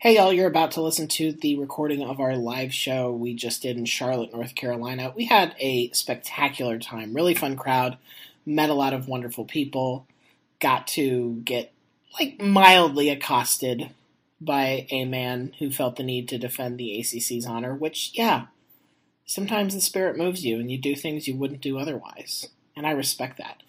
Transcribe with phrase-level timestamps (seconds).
[0.00, 3.62] Hey, y'all, you're about to listen to the recording of our live show we just
[3.62, 5.12] did in Charlotte, North Carolina.
[5.16, 7.98] We had a spectacular time, really fun crowd,
[8.46, 10.06] met a lot of wonderful people,
[10.60, 11.72] got to get
[12.16, 13.90] like mildly accosted
[14.40, 18.46] by a man who felt the need to defend the ACC's honor, which, yeah,
[19.26, 22.46] sometimes the spirit moves you and you do things you wouldn't do otherwise.
[22.76, 23.64] And I respect that.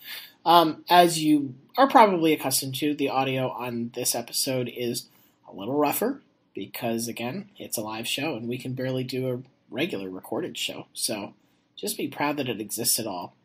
[0.45, 5.07] Um, as you are probably accustomed to, the audio on this episode is
[5.51, 6.21] a little rougher
[6.53, 10.87] because again it's a live show and we can barely do a regular recorded show.
[10.93, 11.33] So
[11.75, 13.35] just be proud that it exists at all.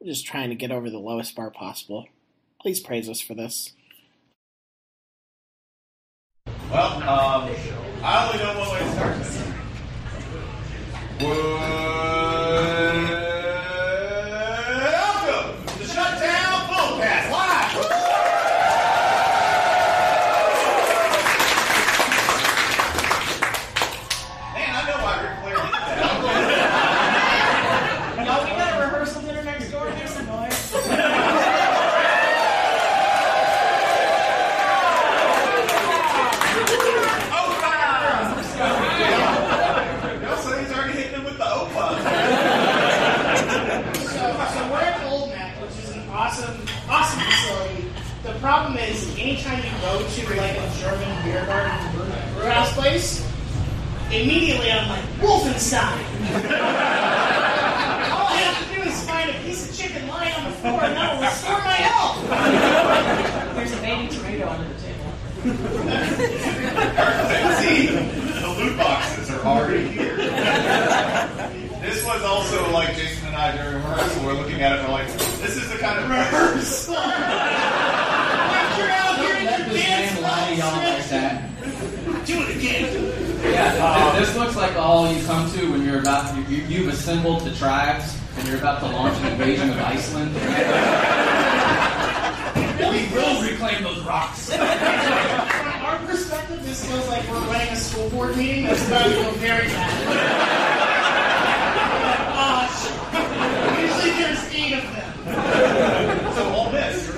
[0.00, 2.06] We're just trying to get over the lowest bar possible.
[2.60, 3.72] Please praise us for this.
[6.70, 7.50] Well, um,
[8.02, 9.18] I only know one way to start.
[9.18, 9.48] This.
[11.20, 11.97] Welcome
[52.58, 53.22] brew, brew place,
[54.10, 55.78] immediately I'm like Wolfenstein.
[58.10, 60.82] All I have to do is find a piece of chicken lying on the floor,
[60.82, 62.28] and that will restore my health.
[63.54, 65.12] There's a baby tomato under the table.
[67.60, 70.16] See, the loot boxes are already here.
[71.80, 74.24] This was also like Jason and I during rehearsal.
[74.26, 76.94] We're looking at it and we're like, this is the kind of rehearsal.
[78.78, 80.87] You're out here in your dance Do it again.
[83.78, 87.42] Yeah, this looks like all you come to when you're about you, you, you've assembled
[87.42, 90.34] the tribes and you're about to launch an invasion of Iceland.
[92.78, 94.52] we will reclaim those rocks.
[94.56, 94.66] From
[95.84, 99.30] our perspective, this feels like we're running a school board meeting that's about to go
[99.32, 100.88] very bad.
[103.78, 106.34] Usually there's eight of them.
[106.34, 107.08] So all this.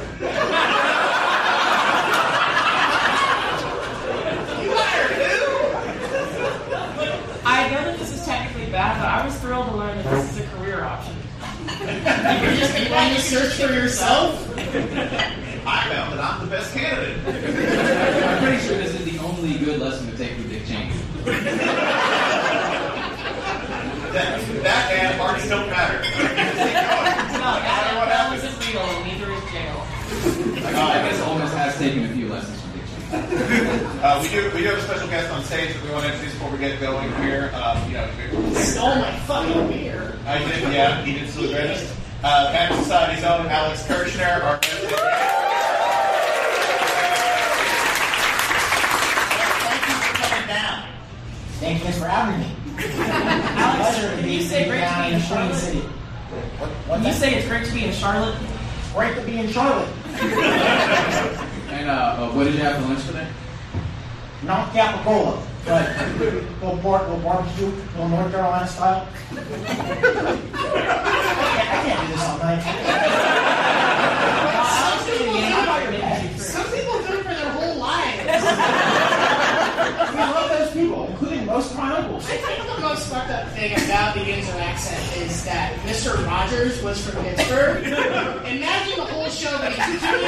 [4.61, 5.31] You hired who?
[7.47, 10.33] I know that this is technically bad, but I was thrilled to learn that this
[10.33, 11.17] is a career option.
[12.43, 14.49] You're just going to search for yourself?
[15.67, 17.19] I found that I'm the best candidate.
[17.27, 20.93] I'm pretty sure this is the only good lesson to take from Dick Cheney.
[24.11, 26.03] That, that and parties don't matter.
[27.41, 29.87] No, that, that was illegal, and neither is jail.
[30.67, 34.03] I guess Ole Miss has taken a few lessons from Dick Cheney.
[34.03, 36.13] Uh, we do we do have a special guest on stage that we want to
[36.13, 37.51] introduce before we get going here.
[37.55, 38.11] Um, you know,
[38.61, 40.19] Stole my fucking beer.
[40.27, 41.95] I did, yeah, he did still the greatest.
[42.23, 45.01] Uh, Banner Society's own Alex Kirshner, our president.
[49.65, 50.89] Thank you for coming down.
[51.61, 52.55] Thank you guys for having me.
[52.77, 55.55] Pleasure to Can be you say be great to be in in Charlotte?
[55.57, 55.79] City.
[55.81, 57.15] What, what's Can you that?
[57.21, 58.37] say it's great to be in Charlotte?
[58.95, 59.89] great to be in Charlotte.
[61.71, 63.27] And uh, uh, what did you have for lunch today?
[64.43, 65.87] Not capicola, but
[66.19, 69.07] little pork, little barbecue, little North Carolina style.
[71.81, 72.61] I can't, do this all night.
[76.39, 78.27] Some people do it for their whole lives.
[80.13, 82.27] We love those people, including most of my uncles.
[82.29, 86.23] I think the most fucked up thing about the Yinzer accent is that Mr.
[86.27, 87.85] Rogers was from Pittsburgh.
[87.87, 90.25] Imagine the whole show that he's being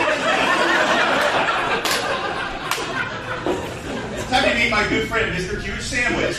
[4.15, 5.61] It's time to meet my good friend, Mr.
[5.61, 6.39] Huge Sandwich.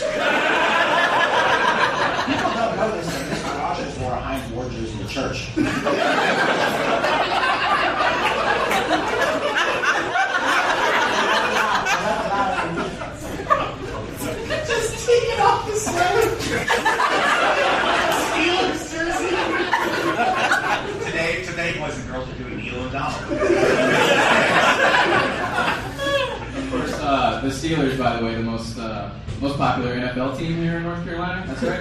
[2.26, 3.58] People don't know this, but Mr.
[3.58, 5.46] Rogers wore a Hines Ward jersey in the church.
[14.66, 16.18] just taking off the sweater.
[18.26, 19.36] Steelers jersey.
[21.04, 23.38] Today, today, boys and girls, are doing Neil O'Donnell.
[26.58, 29.10] Of course, uh, the Steelers, by the way, the most uh,
[29.40, 31.44] most popular NFL team here in North Carolina.
[31.46, 31.80] That's right.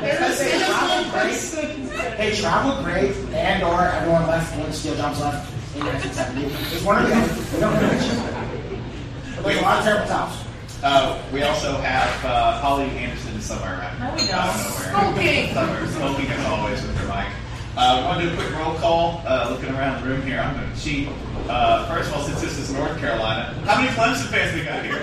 [0.00, 2.16] They travel great.
[2.16, 6.74] They traveled great, and or everyone left when Steel Jobs left in 1970.
[6.74, 7.32] It's one of the other.
[7.54, 9.36] We don't know which.
[9.36, 10.44] But there's a lot of terrible towels.
[10.82, 14.00] Uh, we also have uh, Holly Anderson is somewhere around.
[14.00, 14.34] No, we don't.
[14.34, 14.90] I don't know where.
[15.12, 15.54] Smoking.
[15.54, 17.28] Somewhere, smoking as always with her mic.
[17.76, 19.22] Uh, we want to do a quick roll call.
[19.26, 21.08] Uh, looking around the room here, I'm going to cheat.
[21.48, 24.84] Uh, first of all, since this is North Carolina, how many Clemson fans we got
[24.84, 25.00] here?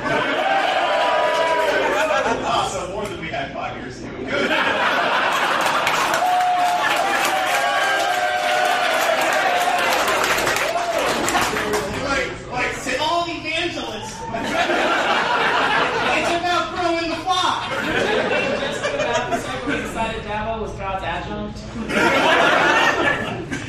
[2.72, 4.12] so more than we had five years ago.
[4.26, 4.52] Good.
[12.04, 14.14] Like, like to all evangelists.
[16.14, 17.70] it's about growing the flock.
[18.60, 21.58] Just about the second we decided Dabo was God's adjunct.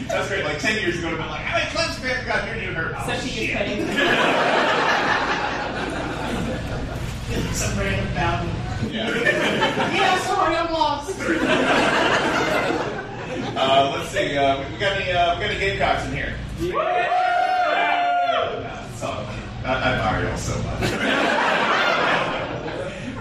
[0.09, 0.45] That's great.
[0.45, 2.55] Like 10 years ago, would have been like, how many Clemson fans we got here?
[2.55, 3.59] And you'd heard, oh, Except she shit.
[3.59, 4.99] gets paid.
[7.59, 8.51] Some random bounty.
[8.95, 9.11] Yeah.
[9.93, 11.19] Yeah, sorry, I'm lost.
[13.57, 14.39] Uh, let's see.
[14.39, 15.11] Uh, we got any?
[15.11, 16.35] Uh, we got any Gamecocks in here?
[16.61, 16.77] Yeah.
[19.65, 20.83] I, I admire y'all so much.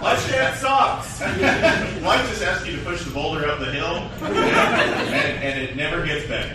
[0.00, 1.20] Let's get socks.
[1.20, 6.06] Life just asks you to push the boulder up the hill, and, and it never
[6.06, 6.54] gets better.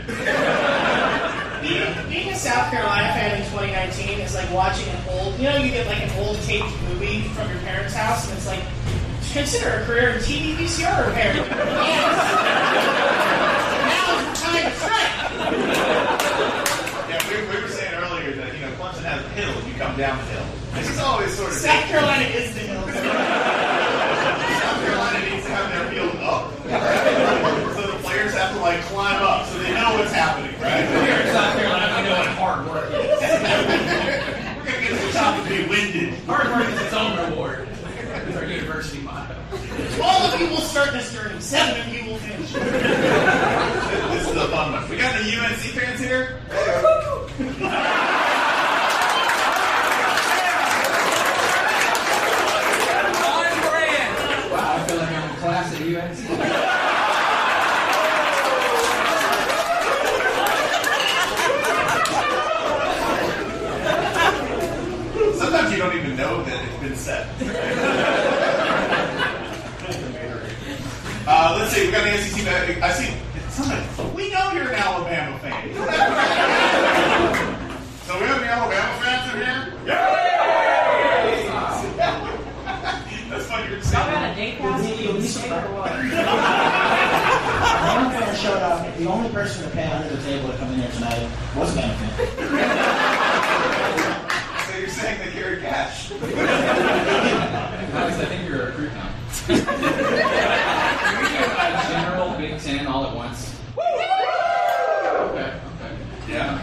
[1.64, 5.56] Being, being a South Carolina fan in 2019 is like watching an old, you know,
[5.56, 8.60] you get like an old taped movie from your parents' house, and it's like,
[9.32, 11.34] consider a career in TV VCR repair.
[13.88, 15.08] Now's the time to strike.
[17.08, 19.96] Yeah, we, we were saying earlier that you know Clemson has a hill, you come
[19.96, 20.46] down the hill.
[20.74, 22.84] This is always sort of South Carolina is the hill.
[22.84, 22.94] South
[24.84, 29.46] Carolina needs to have their field up, so the players have to like climb up,
[29.48, 30.84] so they know what's happening, right?
[31.34, 32.94] Here in South Carolina, we know what hard work is.
[34.60, 36.14] We're gonna get to the top and be winded.
[36.26, 37.68] Hard work is its own reward.
[38.28, 39.36] It's our university motto.
[40.04, 41.40] All of you will start this journey.
[41.42, 42.52] Seven of you will finish.
[42.54, 44.88] This is the fun one.
[44.92, 46.40] We got any UNC fans here?
[52.24, 54.52] On brand.
[54.52, 56.20] Wow, I feel like I'm in class at UNC.
[65.38, 67.28] Sometimes you don't even know that it's been said.
[71.28, 71.86] uh, let's see.
[71.88, 72.48] We got any SEC.
[72.82, 73.10] I see.
[73.50, 73.82] Somebody.
[74.16, 75.74] We know you're an Alabama fan.
[78.06, 79.74] so we have any Alabama fans in here?
[79.86, 80.22] Yeah.
[83.30, 83.66] That's funny.
[83.70, 84.14] You're Y'all saying.
[84.14, 85.92] got a date pass in the state or what?
[85.94, 86.02] One
[88.12, 88.98] fan showed up.
[88.98, 91.80] The only person to pay under the table to come in here tonight was a
[91.80, 92.10] Bama fan.
[94.72, 96.12] So you're saying they carry cash?
[96.12, 96.14] I
[98.28, 99.10] think you're a recruit now
[101.88, 103.54] general Big Ten all at once?
[103.78, 105.54] Okay, okay.
[106.30, 106.60] Yeah.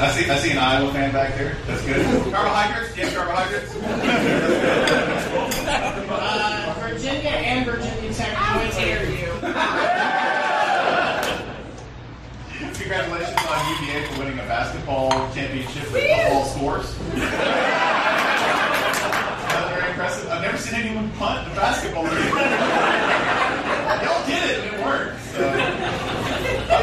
[0.00, 1.56] I see, I see an Iowa fan back there.
[1.66, 2.04] That's good.
[2.32, 2.96] carbohydrates?
[2.96, 3.74] Yes, carbohydrates.
[5.66, 9.26] Uh, Virginia and Virginia Tech How dare you?
[12.78, 16.94] Congratulations on UVA for winning a basketball championship with all scores.
[17.14, 17.30] That's
[19.70, 20.28] very impressive.
[20.30, 22.04] I've never seen anyone punt a basketball.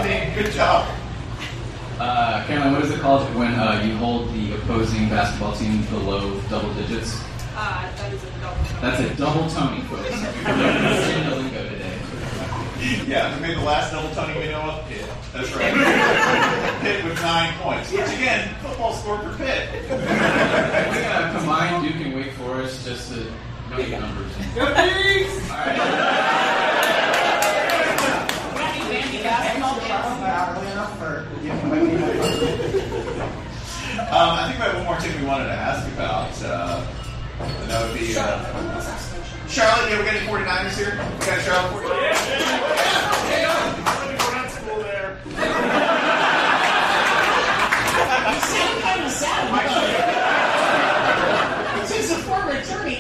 [0.02, 0.90] I good job.
[2.00, 6.42] Uh, Caroline, what is it called when uh, you hold the opposing basketball team below
[6.50, 7.22] double digits?
[7.56, 8.82] Uh, that is a double.
[8.82, 10.10] That's a double Tony, folks.
[10.10, 12.00] In the lingo today.
[13.06, 14.90] Yeah, we made the last double Tony we know of.
[14.90, 15.08] Pitt.
[15.34, 15.72] That's right.
[16.82, 19.70] Pitt with nine points, which again, football score for Pitt.
[19.88, 23.20] We're gonna combine Duke and Wake Forest just to
[23.70, 24.32] know the numbers.
[24.56, 26.71] Go Bees!
[34.12, 36.36] Um, I think we have one more team we wanted to ask about.
[36.44, 36.86] Uh,
[37.40, 38.44] and that would be uh,
[39.48, 39.90] Charlotte.
[39.90, 41.00] Yeah, we got any 49ers here?
[41.00, 42.20] We got Charlotte 49ers.
[48.28, 49.48] You sound kind of sad.
[51.80, 53.00] It's his former attorney.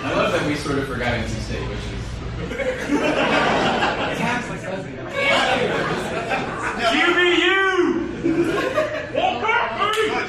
[0.00, 2.00] I love that we sort of forgot NC State, which is.
[6.96, 7.45] What,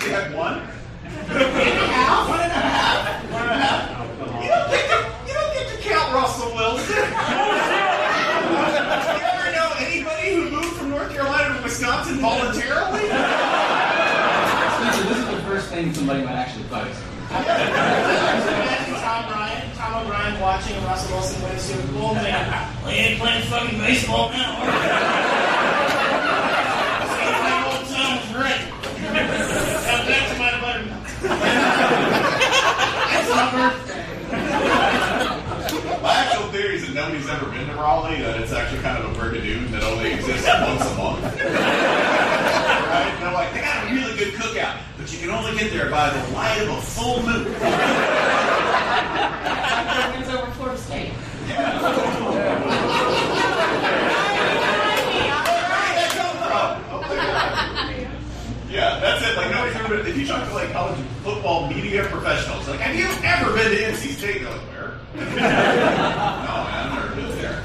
[0.04, 0.60] you had one?
[0.60, 0.70] One
[1.38, 2.28] and a half.
[2.30, 3.32] One and a half.
[3.32, 3.90] One and a half?
[4.44, 6.96] You don't get to, you don't get to count Russell Wilson.
[6.96, 7.04] you
[9.28, 13.08] ever know anybody who moved from North Carolina to Wisconsin voluntarily?
[14.78, 16.94] Spencer, this is the first thing somebody might actually fight.
[17.28, 22.24] Tom Ryan, Tom O'Brien watching Russell Wilson win a Super Bowl and
[22.84, 24.62] well, he ain't playing fucking baseball now.
[24.62, 24.72] are we?"
[27.12, 28.64] See, my old Tom was great.
[29.88, 31.04] Now back to my buttermilk.
[33.12, 34.04] That's my birthday.
[36.02, 39.10] My actual theory is that nobody's ever been to Raleigh, that it's actually kind of
[39.10, 41.24] a brigadoon that only exists once a month.
[41.24, 43.16] right?
[43.20, 46.10] They're like, they got a really good cookout, but you can only get there by
[46.10, 47.46] the light of a full moon.
[50.12, 51.14] Wins over Florida State.
[58.70, 59.38] Yeah, that's it.
[59.38, 60.08] Like nobody's ever been.
[60.08, 63.78] If you talk to like college football media professionals, like, have you ever been to
[63.78, 64.42] NC State?
[64.42, 64.78] They're like, where?
[65.18, 67.64] no, man, I've never been there.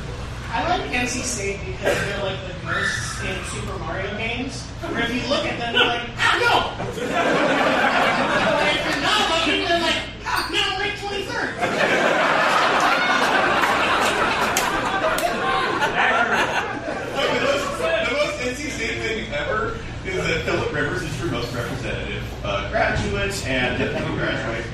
[1.02, 4.62] I like NC State because they're like the ghosts in Super Mario games.
[4.62, 6.70] Where if you look at them, you're like, ah, no!
[6.78, 6.94] and
[8.78, 11.58] if you're not looking, they're like, ah, no, rank 23rd.
[17.18, 19.74] Like, the most, the most NC State thing ever
[20.06, 24.66] is that Philip Rivers is your most representative uh, graduate and didn't he graduate?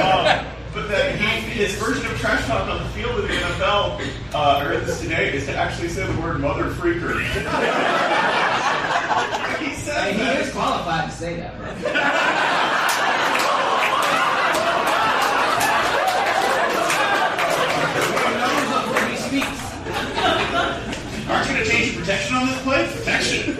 [0.00, 3.98] um, but that he, his version of trash talk on the field of the NFL,
[4.34, 7.20] uh, I read this today, is to actually say the word mother freaker.
[9.60, 10.40] he says Hey, he that.
[10.40, 12.74] is qualified to say that, bro.
[19.10, 19.74] He speaks.
[21.28, 22.86] Aren't you going to change your protection on this play?
[22.86, 23.56] Protection.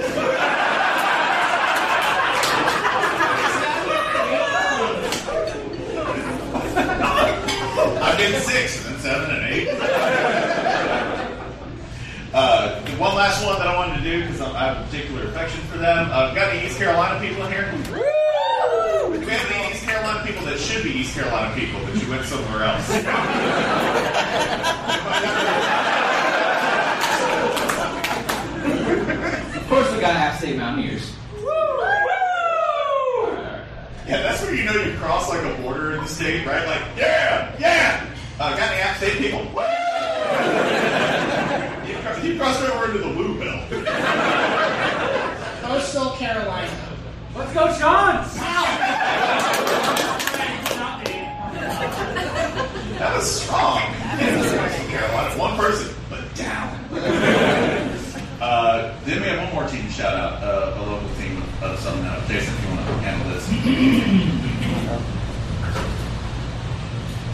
[6.86, 10.43] I've been six, and then seven, and eight.
[12.98, 15.78] One last one that I wanted to do because I have a particular affection for
[15.78, 16.08] them.
[16.10, 17.70] Uh, got any East Carolina people in here?
[17.72, 22.08] Do we have any East Carolina people that should be East Carolina people, but you
[22.08, 22.88] went somewhere else?
[29.64, 31.12] Of course, we gotta have state Mountaineers.
[34.06, 36.64] Yeah, that's where you know you cross like a border in the state, right?
[36.66, 38.06] Like, yeah, yeah.
[38.38, 39.40] Uh, got any App State people?
[39.40, 39.62] Woo!
[41.88, 43.70] you, cross, you crossed over into the Woo Belt.
[45.62, 46.70] Coastal Carolina.
[47.34, 48.34] Let's go, Chants!
[52.98, 53.80] That was strong.
[54.90, 56.68] Carolina, one person, but down.
[58.40, 61.78] Uh, then we have one more team to shout out, uh, a local team of
[61.78, 62.26] some note.
[62.26, 63.46] Jason, if you want to handle this.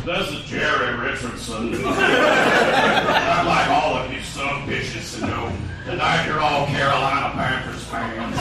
[0.05, 1.75] This is Jerry Richardson.
[1.87, 5.53] I'd like all of you some bitches to know
[5.85, 8.37] tonight you're all Carolina Panthers fans.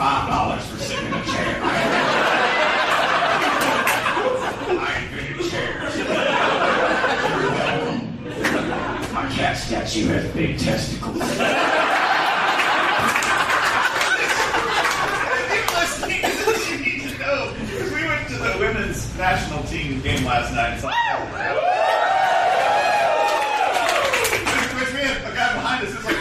[0.00, 1.60] Five dollars for sitting in a chair.
[4.72, 5.94] I ain't good at chairs.
[9.12, 11.18] My cat statue has big testicles.
[15.76, 17.52] listening to this, you need to know.
[17.94, 20.76] We went to the women's national team game last night.
[20.76, 20.94] It's like,
[24.80, 26.16] Which man, a guy behind us is like,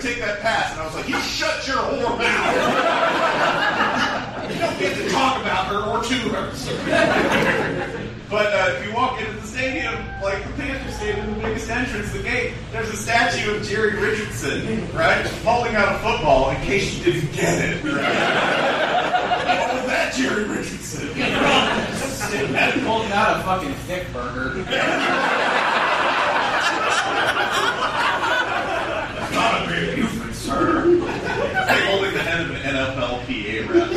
[0.00, 0.72] take that pass.
[0.72, 2.54] And I was like, you shut your whore mouth.
[4.52, 6.52] you don't get to talk about her or to her.
[8.30, 12.12] but uh, if you walk into the stadium, like the Panther Stadium, the biggest entrance,
[12.12, 16.50] the gate, there's a statue of Jerry Richardson, right, holding out a football.
[16.50, 17.92] In case you didn't get it, right?
[19.58, 21.08] what was that, Jerry Richardson?
[22.32, 24.54] Holding out a fucking thick burger.
[29.32, 30.84] Not a big movement, sir.
[30.86, 33.90] Like holding the head of an NFLPA rep.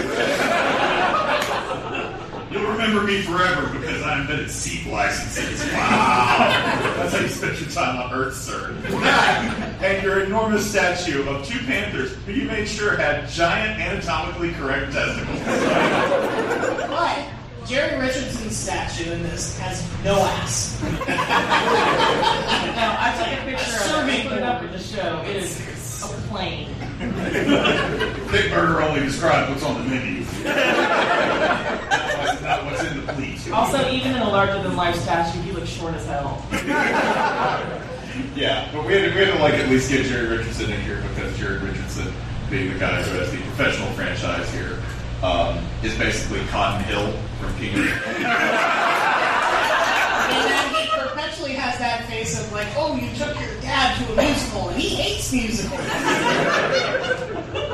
[2.52, 5.64] You'll remember me forever because I invented seat licenses.
[5.72, 6.38] Wow.
[6.98, 8.76] That's how you spent your time on Earth, sir.
[9.82, 14.92] and your enormous statue of two panthers who you made sure had giant anatomically correct
[14.94, 15.40] testicles.
[16.90, 17.26] But
[17.66, 20.82] Jerry Richardson's statue in this has no ass.
[22.76, 25.22] Now, I took a picture of it Serving and put it up at the show.
[25.26, 26.76] It is a plane.
[27.00, 30.26] Big Burger only describes what's on the menu.
[32.86, 33.52] That's in the plate.
[33.52, 36.46] Also, even in a larger than life statue, he looks short as hell.
[38.34, 40.80] Yeah, but we had, to, we had to like at least get Jerry Richardson in
[40.84, 42.14] here because Jerry Richardson,
[42.50, 44.82] being the guy who has the professional franchise here,
[45.22, 47.12] um, is basically Cotton Hill
[47.42, 47.92] from King of And
[50.50, 54.16] then he perpetually has that face of like, oh, you took your dad to a
[54.16, 55.82] musical, and he hates musicals.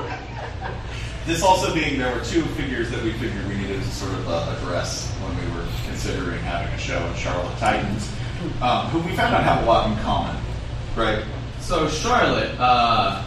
[1.31, 4.27] This also being there were two figures that we figured we needed to sort of
[4.27, 8.11] uh, address when we were considering having a show in Charlotte Titans,
[8.61, 10.35] um, who we found out have a lot in common,
[10.93, 11.23] right?
[11.61, 13.23] So Charlotte, uh,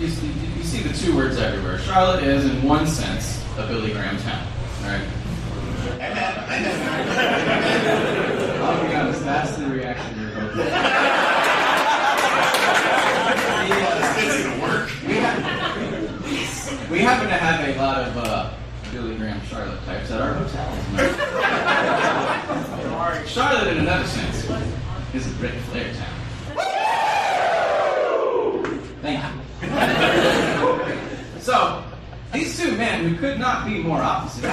[0.00, 1.78] you, see, you see the two words everywhere.
[1.78, 4.44] Charlotte is, in one sense, a Billy Graham town,
[4.82, 5.06] right?
[8.60, 10.66] I'll be honest, that's the reaction you're hoping.
[14.24, 14.90] It's gonna work.
[15.06, 15.62] We, ha-
[16.92, 18.50] we happen to have a lot of uh,
[18.92, 20.78] Billy Graham Charlotte types at our hotels.
[23.26, 24.44] Charlotte, in another sense,
[25.14, 26.18] is a Ric Flair town.
[29.00, 29.30] Thank you.
[31.40, 31.82] so,
[32.34, 34.44] these two men who could not be more opposite.
[34.44, 34.50] In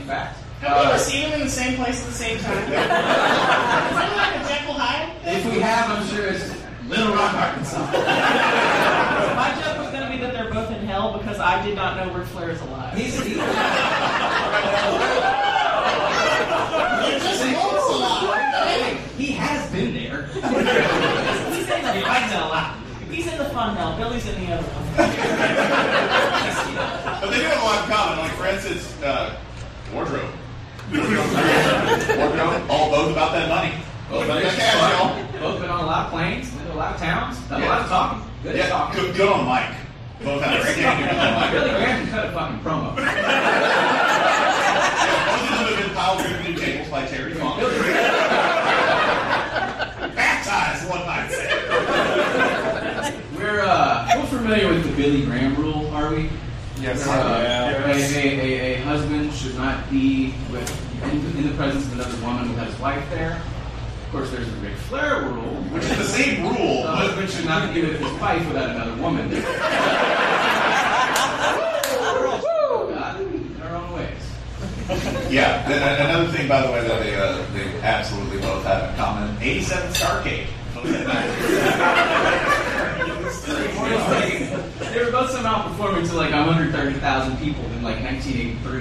[0.00, 2.58] fact, Have we ever seen them in the same place at the same time?
[2.64, 5.12] Is that like a Jekyll Hyde?
[5.24, 6.50] if we have, I'm sure it's
[6.88, 7.78] Little Rock, Arkansas.
[9.38, 11.96] My joke was going to be that they're both in hell because I did not
[11.96, 12.96] know Ric Flair is alive.
[12.96, 13.36] He's, he's,
[17.22, 19.16] just looks alive.
[19.16, 20.26] he has been there.
[20.32, 20.44] He's
[21.68, 22.74] in the fun hell.
[23.10, 23.96] He's in the fun hell.
[23.96, 24.78] Billy's in the other one.
[27.20, 28.18] But they do have a lot in common.
[28.18, 29.36] Like, for instance, uh,
[29.92, 30.30] wardrobe.
[30.92, 33.74] wardrobe, all both about that money.
[34.08, 35.40] Both about that cash, y'all.
[35.40, 37.66] Both been on a lot of planes, been to a lot of towns, done a
[37.66, 38.30] lot of talking.
[38.44, 39.00] Good at Yeah, talking.
[39.00, 39.74] good, good on Mike.
[40.24, 41.52] Both have a standing on Mike.
[41.52, 42.96] Billy Graham cut a fucking promo.
[42.96, 43.06] Both of
[45.48, 47.60] them have been piled through new tables by Terry Funk.
[50.14, 51.48] Baptized, one might say.
[53.36, 56.30] We're uh, we're familiar with the Billy Graham rule, are we?
[56.80, 57.06] Yes.
[57.06, 57.10] Uh,
[57.42, 57.86] Yeah.
[57.86, 60.68] a, a, a, a husband should not be with
[61.04, 63.40] in, in the presence of another woman without his wife there.
[64.08, 67.44] Of course, there's the Ric Flair rule, Which is the same rule, The but should
[67.44, 69.42] not be with his wife without another woman there.
[69.42, 69.46] In
[73.62, 74.22] our own ways.
[75.30, 75.70] yeah.
[75.70, 79.92] Another thing, by the way, that they uh, they absolutely both have in common: 87
[79.92, 80.46] Starcade.
[84.88, 88.80] They were both somehow performing to like 130,000 people in like 1983.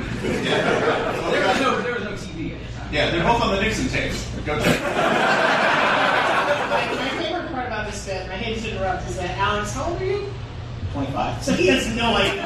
[1.32, 2.94] There was no, there was no TV at the time.
[2.94, 4.26] Yeah, they're both on the Nixon tapes.
[4.48, 4.80] Go check.
[4.80, 4.96] My,
[6.96, 9.90] my favorite part about this bit, and I hate to interrupt, is that Alex, how
[9.92, 10.32] old are you?
[10.94, 11.44] 25.
[11.44, 12.44] So he has no idea.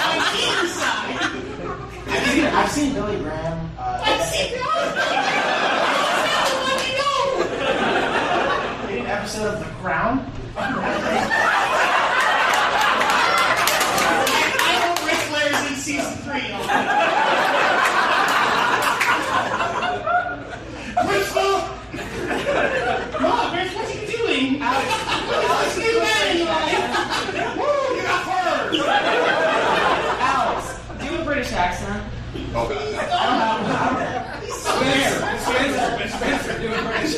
[0.00, 1.20] On either side.
[2.08, 3.70] I've seen, I've seen Billy Graham.
[3.78, 4.54] Uh, I've seen
[8.88, 10.32] in an episode of The Crown.
[10.56, 10.62] I
[14.80, 16.48] hope Ric Flair's in season three.
[16.48, 17.26] y'all.
[20.96, 21.60] Crystal!
[23.20, 24.62] Mom, Rich, what are you doing?
[24.62, 24.88] Alex,
[25.28, 26.72] Alex, new man in your life.
[27.56, 28.80] Woo, you got furs.
[30.20, 30.62] Alex,
[31.00, 32.02] do a British accent.
[32.54, 34.42] Oh, God.
[34.42, 36.10] He's so Spencer, weird.
[36.10, 37.12] Spencer, Spencer doing British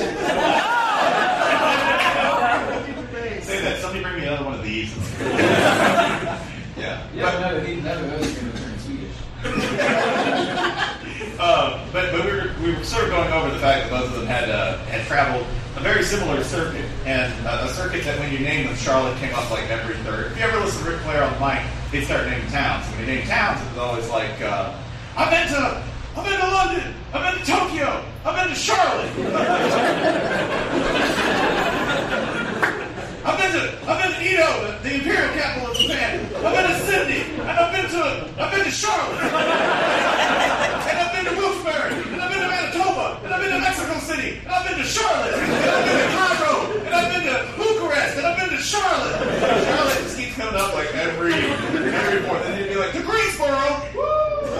[3.44, 3.80] Say that.
[3.80, 4.94] Somebody bring me another one of these.
[5.20, 7.06] yeah.
[7.14, 9.16] Yeah, no, he, none of those are going to turn Swedish.
[11.38, 14.10] Uh, but but we were, we were sort of going over the fact that both
[14.10, 15.46] of them had uh, had traveled
[15.76, 19.32] a very similar circuit, and uh, a circuit that when you name them, Charlotte came
[19.36, 20.32] up like every third.
[20.32, 22.86] If you ever listen to Ric Flair on the mic, they'd start naming towns.
[22.90, 24.74] When they named towns, it was always like, uh,
[25.16, 25.82] I've been to,
[26.16, 29.10] I've been to London, I've been to Tokyo, I've been to Charlotte.
[33.24, 36.20] I've been to, I've been to Edo, the, imperial capital of Japan.
[36.36, 39.32] I've been to Sydney, and I've been to, I've been to Charlotte, and
[40.98, 44.38] I've been to Wilkes-Barre, and I've been to Manitoba, and I've been to Mexico City,
[44.44, 48.16] and I've been to Charlotte, and I've been to Cairo, and I've been to Bucharest,
[48.18, 49.16] and I've been to Charlotte.
[49.64, 49.97] Charlotte
[50.38, 52.42] coming up like every every report.
[52.44, 54.54] Then they'd be like, to Greensboro, woo,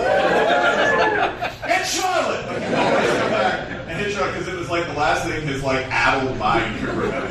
[1.65, 2.47] and Charlotte.
[2.47, 5.47] Like, you always come back and hit Charlotte because it was like the last thing
[5.47, 7.29] his like addled mind could remember.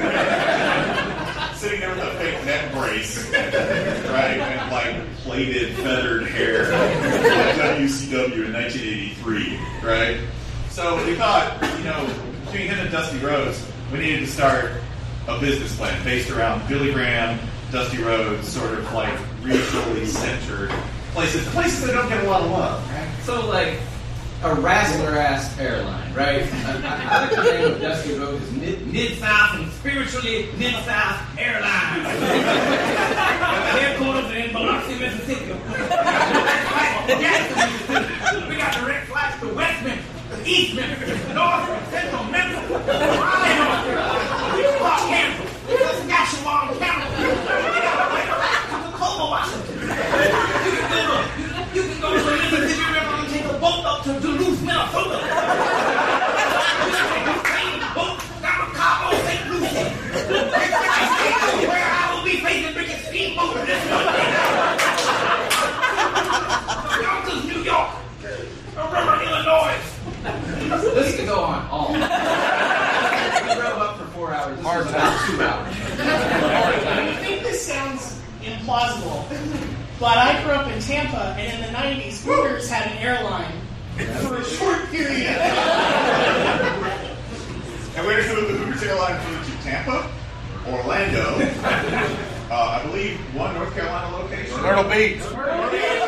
[1.56, 8.46] Sitting there with a fake neck brace, right, and like plaited feathered hair, like WCW
[8.46, 10.22] in 1983, right?
[10.70, 12.08] So we thought, you know,
[12.46, 14.72] between him and Dusty Rhodes, we needed to start
[15.28, 17.40] a business plan based around Billy Graham,
[17.72, 20.72] Dusty Rhodes, sort of like regionally centered
[21.14, 23.10] places, places that don't get a lot of love, right?
[23.24, 23.80] So like
[24.44, 26.44] a wrestler ass airline, right?
[26.44, 30.50] I, I, I like the name of Dusty Rhodes is Mid Mid South and spiritually
[30.58, 32.08] Mid South Airlines.
[33.76, 35.54] Headquarters in Biloxi, Mississippi.
[38.48, 44.58] We got direct flights to West Memphis, East Memphis, North, Central Memphis, Raleigh, North Carolina,
[44.58, 47.07] Utah, Kansas, Saskatchewan, Canada.
[70.98, 71.94] This could go on all.
[71.94, 74.58] We drove up for four hours.
[74.58, 75.76] This was about two hours.
[76.00, 79.30] I think this sounds implausible,
[80.00, 83.62] but I grew up in Tampa, and in the 90s, Hooters had an airline
[84.28, 85.38] for a short period.
[87.96, 90.10] And where did the Hooters airline flew to Tampa,
[90.68, 91.38] Orlando,
[92.50, 94.62] uh, I believe one North Carolina location.
[94.64, 95.20] Myrtle Beach.
[95.20, 96.07] That's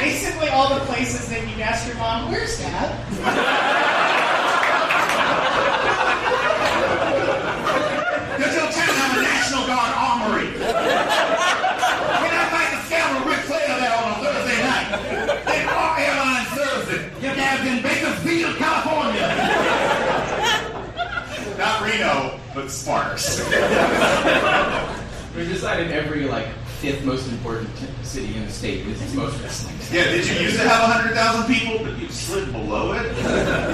[0.00, 2.88] basically all the places that you'd ask your mom, where's dad?
[8.36, 10.48] Because You tell town I'm a National Guard armory.
[10.56, 14.88] When I fight the scale with Ric Flair there on a Thursday night,
[15.44, 17.22] then our airline serves it.
[17.22, 19.28] Your dad's in Bakersfield, California.
[21.58, 23.40] Not Reno, but Sparks.
[25.36, 26.48] We decided every like
[26.80, 29.76] fifth most important t- city in the state is its most wrestling.
[29.92, 33.12] Yeah, did you used to have 100,000 people, but you slid below it?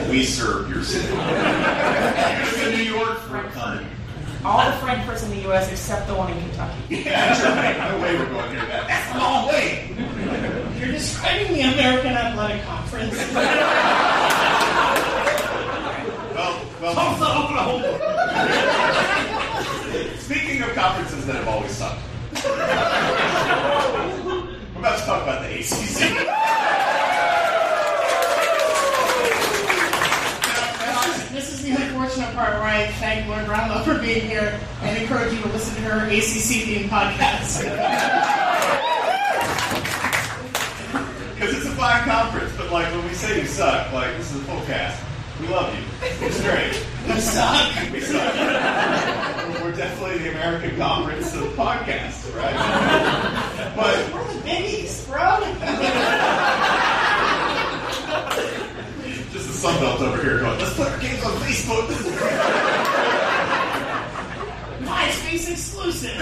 [0.11, 1.09] We serve your city.
[1.09, 3.87] You live in New York for a ton.
[4.45, 5.71] All the Frankfurts in the U.S.
[5.71, 6.79] except the one in Kentucky.
[6.89, 7.77] Yeah, that's right.
[7.93, 8.87] No way we're going near that.
[8.89, 9.89] That's a long way.
[10.79, 13.17] You're describing the American Athletic Conference.
[16.35, 17.99] Well, well, Tulsa, Oklahoma.
[20.19, 22.01] Speaking of conferences that have always sucked,
[22.35, 22.41] we're
[24.79, 25.99] about to talk about the ACC.
[31.33, 35.33] This is the unfortunate part where I thank Lord Brownlow for being here and encourage
[35.35, 37.63] you to listen to her ACC themed podcast.
[41.35, 44.41] Because it's a fine conference, but like when we say you suck, like this is
[44.41, 45.03] a full cast.
[45.41, 45.83] We love you.
[46.27, 46.73] It's great.
[47.07, 47.93] You suck.
[47.93, 48.35] We suck.
[49.63, 52.55] We're definitely the American conference of podcasts, right?
[53.77, 55.41] But We're the biggies, bro.
[59.33, 62.96] just the Sunbelt over here going, let's put our games on Facebook.
[65.07, 66.17] MySpace exclusive.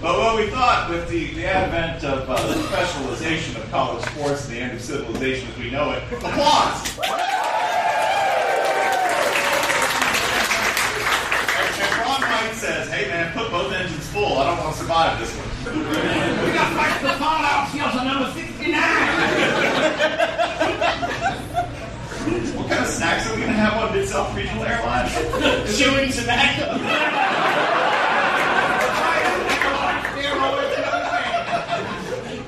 [0.00, 4.44] But what we thought with the, the advent of uh, the specialization of college sports
[4.46, 6.98] and the end of civilization as we know it, applause!
[11.56, 14.38] And, and Ron White says, hey man, put both engines full.
[14.38, 15.48] I don't want to survive this one.
[15.76, 15.82] We
[16.52, 20.80] got to fight the fallout shelter number 69.
[22.94, 25.12] What kind of snacks are we going to have on Mid South Regional Airlines?
[25.76, 26.78] Chewing tobacco.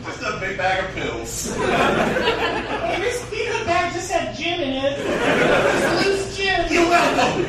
[0.05, 1.57] Just a big bag of pills.
[2.87, 4.97] Hey, this peanut bag just had gin in it.
[4.97, 6.73] Just loose gin.
[6.73, 7.45] You're welcome.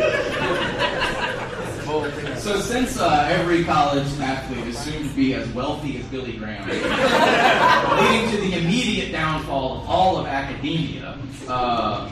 [2.40, 6.68] So since uh, every college athlete is soon to be as wealthy as Billy Graham,
[6.70, 12.10] leading to the immediate downfall of all of academia, uh,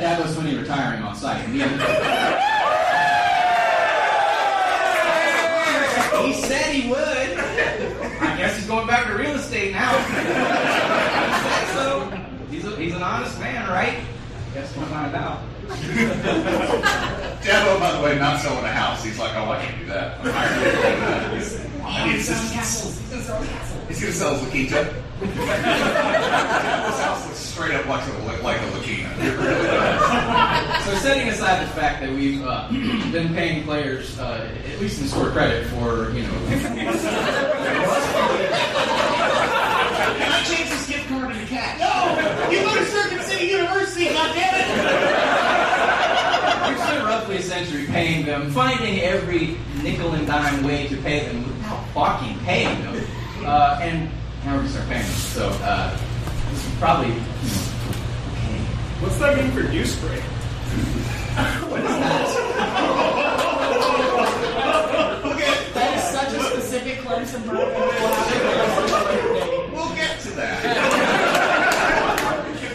[0.00, 1.46] got Dabo Swinney retiring on site.
[1.46, 1.60] He,
[6.32, 6.98] said he would.
[6.98, 9.96] I guess he's going back to real estate now.
[10.08, 10.14] he
[11.48, 12.10] said so.
[12.50, 14.02] He's, a, he's an honest man, right?
[14.54, 15.42] Guess we'll find out.
[17.42, 19.04] Dabo, by the way, not selling a house.
[19.04, 20.18] He's like, oh, I can't do that.
[20.20, 21.32] I'm hired to do that.
[21.34, 23.00] He's- I need assistance.
[23.88, 24.94] He's going to sell his La Quinta.
[25.20, 28.10] this house looks straight up like a,
[28.42, 29.10] like a La Quinta.
[29.20, 30.84] It really does.
[30.84, 32.68] So setting aside the fact that we've uh,
[33.12, 36.32] been paying players, uh, at least in store credit, for you know.
[36.48, 36.88] Can
[40.32, 41.78] I change this gift card into cash?
[41.78, 42.50] No!
[42.50, 44.66] You go to Circuit City University, goddammit!
[46.68, 51.24] We've spent roughly a century paying them, finding every nickel and dime way to pay
[51.26, 53.02] them without fucking paying them.
[53.46, 54.10] Uh, and
[54.44, 55.10] now we're going to start paying them.
[55.12, 55.96] So uh,
[56.50, 57.20] this is probably, you know,
[58.98, 60.18] What's that mean for dew spray?
[61.70, 62.26] what is that?
[65.74, 67.70] That is such a specific Clemson brand.
[69.72, 70.64] We'll get to that.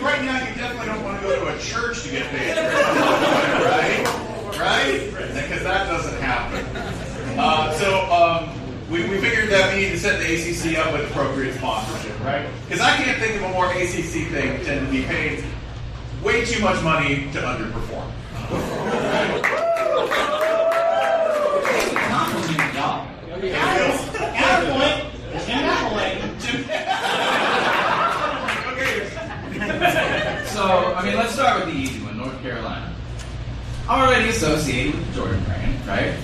[0.02, 2.56] right now, you definitely don't want to go to a church to get paid.
[2.56, 4.08] right?
[4.62, 5.10] Right?
[5.34, 6.64] Because that doesn't happen.
[7.40, 11.10] Uh, so um, we, we figured that we need to set the ACC up with
[11.10, 12.48] appropriate sponsorship, right?
[12.68, 15.44] Because I can't think of a more ACC thing than to be paid
[16.24, 18.12] way too much money to underperform.
[22.10, 23.08] Compliment, y'all.
[24.36, 25.12] Counterpoint.
[25.46, 26.22] Jim McElwain.
[30.48, 32.91] So, I mean, let's start with the easy one, North Carolina.
[33.92, 36.16] Already associated with the Jordan brand, right?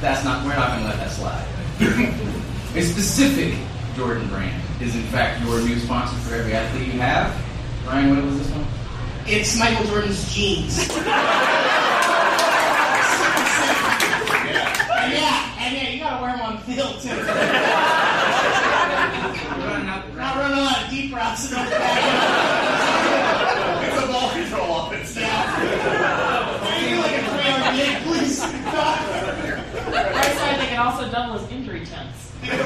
[0.00, 1.44] That's not, we're not going to let that slide.
[2.76, 3.58] a specific
[3.96, 7.34] Jordan brand is, in fact, your new sponsor for every athlete you have.
[7.88, 8.64] Ryan, what was this one?
[9.26, 10.88] It's Michael Jordan's jeans.
[15.06, 17.10] And yeah, and yeah, you gotta wear them on the field too.
[20.16, 22.00] Not running out of deep routes in those back.
[23.86, 25.14] It's a ball control offense.
[25.14, 28.55] Maybe like a three-yard league, please.
[28.66, 32.32] Right side, they can also double as injury tents.
[32.42, 32.64] Wait, wait,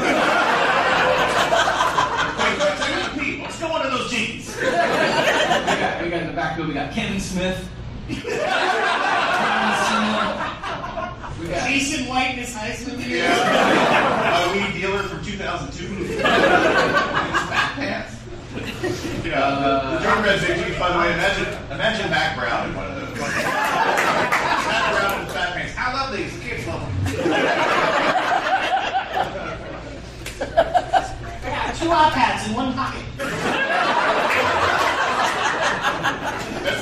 [2.59, 3.41] wait, Pete.
[3.41, 4.57] What's going on in those jeans?
[4.57, 7.69] we, got, we got in the backfield, we got Kevin Smith.
[8.09, 8.15] We
[11.49, 13.25] got Jason White, this Heisman year.
[13.25, 14.45] Yeah.
[14.45, 16.19] A weed dealer from 2002.
[16.19, 18.17] Fat pants.
[19.25, 22.75] Yeah, uh, the, the Jordan Red jeans, by the way, imagine, imagine Mack Brown in
[22.77, 23.19] one of those.
[23.21, 23.35] Mack
[24.99, 25.75] Brown in fat pants.
[25.79, 26.33] I love these.
[26.37, 26.91] The kids love them.
[31.43, 33.05] I got two iPads in one pocket.
[33.17, 33.35] That's,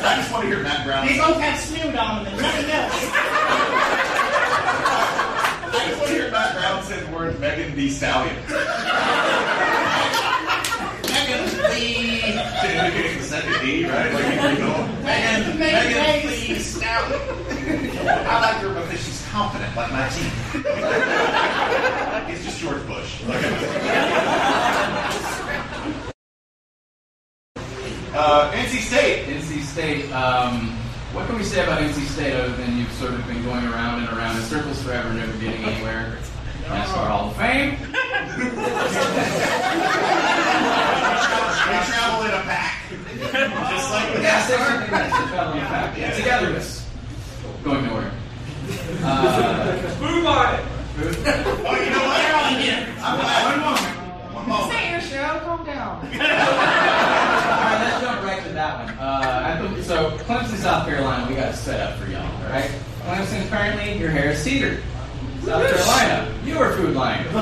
[0.02, 1.06] I just want to hear Mack Brown.
[1.06, 3.10] They both have snoot on them and nothing else.
[5.70, 8.34] I just want to hear Mack Brown say the word Megan Thee Stallion.
[11.06, 12.32] Megan Thee.
[12.58, 14.12] To indicate the second D, right?
[14.12, 17.20] Like you know, Megan, Megan Megan Thee Stallion.
[18.08, 20.30] I like her because she's confident, like my team.
[22.28, 23.22] He's just George Bush.
[28.14, 29.26] Uh, NC State.
[29.26, 30.10] NC State.
[30.10, 30.70] Um,
[31.14, 34.00] what can we say about NC State other than you've sort of been going around
[34.02, 36.18] and around in circles forever, never getting anywhere?
[36.66, 37.78] That's NASCAR Hall of Fame.
[37.78, 37.86] We
[41.86, 42.90] travel in a pack.
[42.90, 44.88] Just like the Gas gas station.
[44.88, 45.28] station.
[45.28, 45.96] Travel in fact.
[45.96, 46.90] Yeah, togetherness.
[47.62, 48.10] Going nowhere.
[49.04, 50.60] Uh, Move on it.
[50.98, 52.18] Oh, you know what?
[52.18, 52.82] They're on here.
[52.98, 53.44] I'm glad.
[53.46, 53.94] One moment.
[54.34, 54.74] One This moment.
[54.82, 55.38] ain't your show.
[55.44, 56.02] Calm down.
[56.02, 56.10] All
[57.62, 58.98] right, let's jump right to that one.
[58.98, 62.70] Uh, so, Clemson, South Carolina, we got it set up for y'all, all right?
[63.02, 64.82] Clemson, currently, your Harris Teeter.
[65.42, 67.26] South Carolina, your Food Lion.
[67.26, 67.40] If you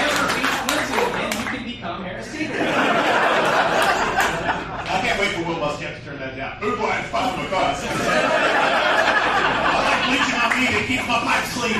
[0.00, 2.54] ever beat Clemson again, you can become Harris Teeter.
[4.90, 6.60] I can't wait for Will Muschamp to turn that down.
[6.60, 7.84] Food Lion, possible cause.
[7.84, 7.90] I
[9.86, 11.78] like bleaching my meat and keep my pipes clean.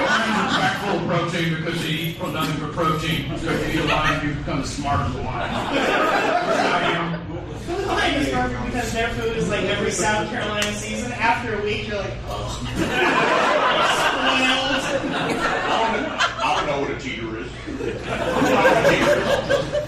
[0.00, 1.89] Lions are packed full of protein because they
[2.30, 3.38] eat for nothing but protein.
[3.38, 5.50] So if you eat a lion, you become as smart as a lion.
[5.54, 7.26] I am.
[7.60, 11.12] Food Lion is perfect because their food is like every South Carolina season.
[11.12, 12.66] After a week, you're like, ugh.
[16.42, 17.48] I don't know what a cheater is.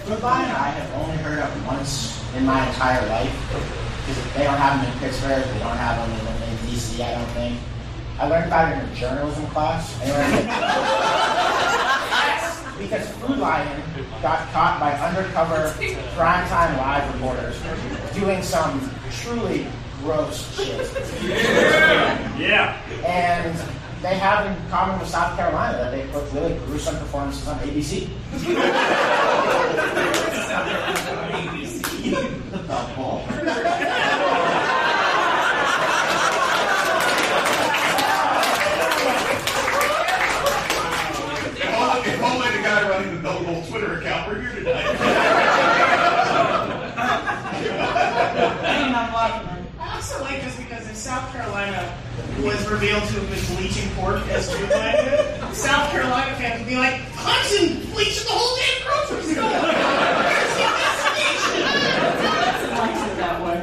[0.07, 3.35] Goodbye, I have only heard of once in my entire life.
[4.05, 7.11] Because they don't have them in Pittsburgh, they don't have them in, in DC, I
[7.15, 7.59] don't think.
[8.19, 9.99] I learned about it in a journalism class.
[12.13, 13.81] And because Food Lion
[14.21, 15.69] got caught by undercover
[16.15, 17.59] primetime live reporters
[18.13, 19.65] doing some truly
[20.01, 20.89] gross shit.
[22.39, 22.77] Yeah.
[23.05, 23.57] And
[24.01, 28.09] they have in common with South Carolina that they put really gruesome performances on ABC.
[41.55, 46.03] If only, if only the guy running the Billable Twitter account were here tonight.
[49.79, 51.31] I also like this because if South
[51.63, 51.97] Carolina
[52.41, 56.67] was revealed to have been bleaching pork as Food Lion did, South Carolina fans would
[56.67, 59.43] be like, Hudson bleached the whole damn grocery store!
[59.47, 61.63] Where's the investigation?
[62.77, 63.59] likes it that way.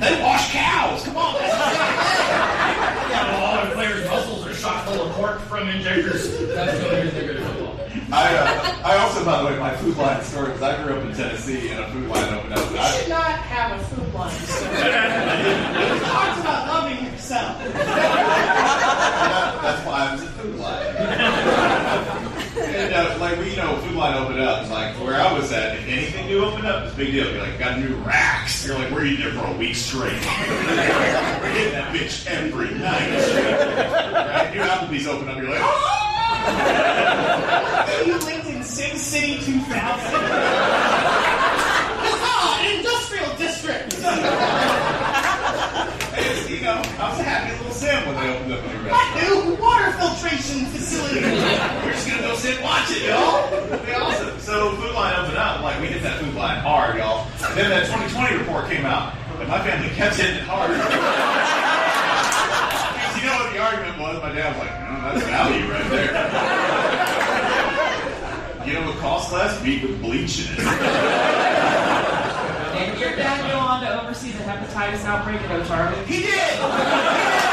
[0.00, 1.04] They wash cows.
[1.04, 1.34] Come on.
[1.40, 6.36] Yeah, well, all their players' muscles are shot full of pork from injectors.
[6.48, 7.80] That's the only reason they're good at football.
[8.12, 11.04] I, uh, I also, by the way, my Food Lion story because I grew up
[11.04, 12.70] in Tennessee and a Food Lion opened up.
[12.70, 14.70] You I, should not have a Food Lion story.
[15.80, 17.06] You talked about loving
[17.64, 17.84] yourself.
[19.62, 20.96] that's why I was at Food Lion.
[22.58, 24.62] and uh, like we, you know, Food Lion opened up.
[24.62, 25.76] It's like where I was at.
[25.76, 27.30] If anything new opened up, it's a big deal.
[27.30, 28.66] You're like, got new racks.
[28.66, 30.12] You're like, we're eating there for a week straight.
[30.12, 33.10] we're hitting that bitch every night.
[33.10, 34.54] Right?
[34.54, 35.36] New Applebee's opened up.
[35.36, 36.06] You're like, oh.
[38.06, 39.70] you lived in SimCity 2000.
[42.12, 43.94] ah, an industrial district.
[46.60, 49.16] You know, I was a happy little Sim when they opened up a new restaurant.
[49.48, 51.24] new water filtration facility.
[51.24, 53.48] We're just gonna go sit and watch it, y'all.
[53.80, 54.36] Be awesome.
[54.40, 57.24] So Food Lion opened up, like we hit that Food Lion hard, y'all.
[57.48, 60.76] And then that 2020 report came out, and my family kept hitting it hard.
[63.10, 64.22] Because you know what the argument was?
[64.22, 66.12] My dad was like, "No, that's value right there."
[68.66, 69.62] You know what costs less?
[69.64, 70.58] Meat with bleach in it.
[73.00, 76.04] And your dad go on to oversee the hepatitis outbreak at O'Charley?
[76.04, 76.60] He did!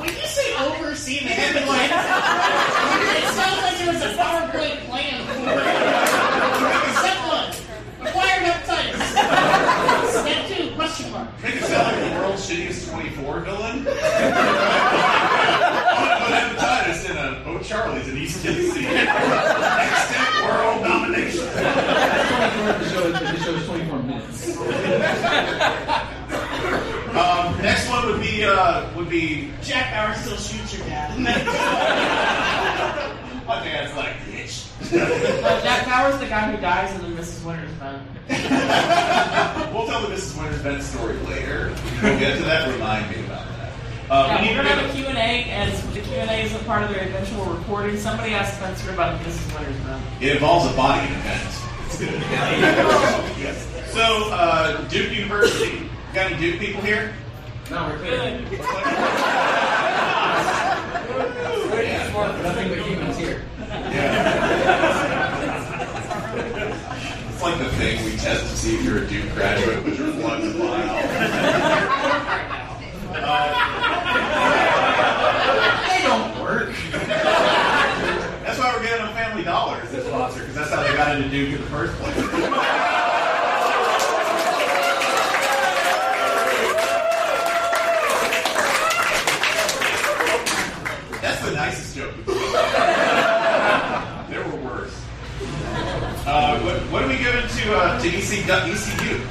[0.00, 5.52] When you say oversee the headline, it sounds like there was a PowerPoint plan for
[5.52, 5.64] it.
[6.96, 7.52] Step one,
[8.08, 9.04] acquired hepatitis.
[10.22, 11.28] Step two, question mark.
[11.42, 13.84] Make it sound like the world's shittiest 24 villain.
[13.84, 13.92] Put
[16.40, 18.86] hepatitis in a oh, O'Charley's in East Tennessee.
[18.86, 21.44] Extant world domination.
[21.44, 24.56] the, show is, the show is 24 minutes.
[27.10, 31.09] Um, next one would be uh, would be Jack Bauer still shoots your dad.
[31.24, 31.34] My
[33.62, 34.66] dad's like bitch.
[34.90, 37.44] Uh, Jack Bauer's the guy who dies in the Mrs.
[37.44, 38.00] Winner's bed.
[39.74, 40.38] we'll tell the Mrs.
[40.38, 41.74] Winner's bed story later.
[42.02, 42.72] We'll get to that.
[42.72, 43.72] Remind me about that.
[44.10, 46.82] Uh, yeah, we we're need gonna have a Q&A, and the Q&A is a part
[46.84, 47.98] of their eventual reporting.
[47.98, 49.58] Somebody asked Spencer about the Mrs.
[49.58, 50.02] Winner's bed.
[50.22, 51.22] It involves a body in a
[51.98, 52.22] good.
[53.38, 53.66] yes.
[53.90, 55.90] So, uh, Duke University.
[56.14, 57.12] Got any Duke people here?
[57.70, 58.46] No, we're good.
[61.82, 62.42] Yeah.
[62.42, 63.42] Nothing but humans here.
[67.32, 70.12] It's like the thing we test to see if you're a Duke graduate with your
[70.12, 70.54] blood and
[75.88, 76.68] They don't work.
[78.44, 81.16] That's why we're getting them Family Dollar as their sponsor, because that's how they got
[81.16, 82.16] into Duke in the first place.
[91.22, 92.14] That's the nicest joke.
[94.28, 95.00] there were worse.
[96.30, 99.20] Uh, what, what are we giving to uh, to EC, ECU?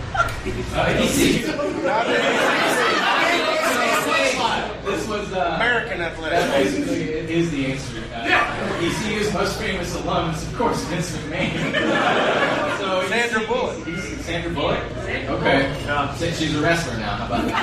[4.85, 6.51] This was uh, American That athletics.
[6.75, 8.03] basically is the answer.
[8.13, 11.73] Uh, ECU's most famous alum is, of course, Vince McMahon.
[12.79, 13.77] so Sandra Bullock.
[13.87, 14.79] ECU Sandra Bullock.
[15.05, 15.71] Okay.
[16.17, 17.55] Since she's a wrestler now, how about that?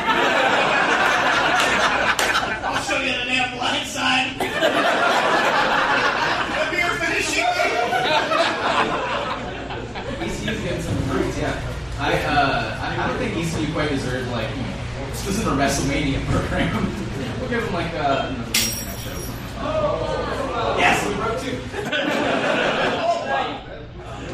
[2.65, 4.31] I'll show you the damn blind side.
[6.55, 7.51] the beer finishing.
[10.23, 11.61] ECU's getting some fruits, yeah.
[11.99, 15.51] I, uh, I, I don't think ECU quite deserves like you know, this isn't a
[15.53, 16.75] WrestleMania program.
[17.41, 20.77] we'll give them like uh, you know, the internet show.
[20.79, 21.57] Yes, we wrote two.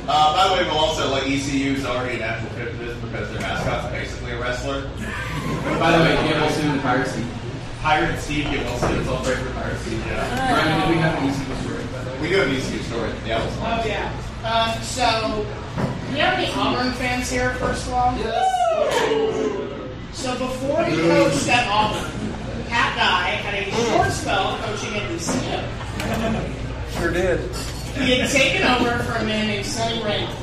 [0.08, 2.98] Uh, by the way, we'll also like ECU is already a natural fit for this
[2.98, 4.82] because their mascot's basically a wrestler.
[5.78, 7.28] By the way, Get Well Soon and Pirate Steve.
[7.80, 8.98] Pirate and Steve get well soon.
[9.00, 10.04] It's all great for Pirate Steve.
[10.06, 10.52] Yeah.
[10.52, 11.84] Ryan, did we have an ECU story?
[11.92, 12.20] by the way?
[12.20, 13.10] We do have an ECU story.
[13.24, 14.12] Yeah, Oh yeah.
[14.44, 15.46] Uh, so,
[16.16, 17.54] you have any Auburn fans here?
[17.54, 18.16] First of all.
[18.18, 18.48] Yes.
[20.12, 22.10] So before he coached at Auburn,
[22.68, 25.62] Pat Dye had a short spell coaching at ECU.
[26.98, 27.40] Sure did.
[27.96, 30.36] He had taken over for a man named Sonny Randle.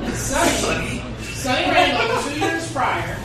[0.00, 3.18] And Sonny, Sonny Randle, two years prior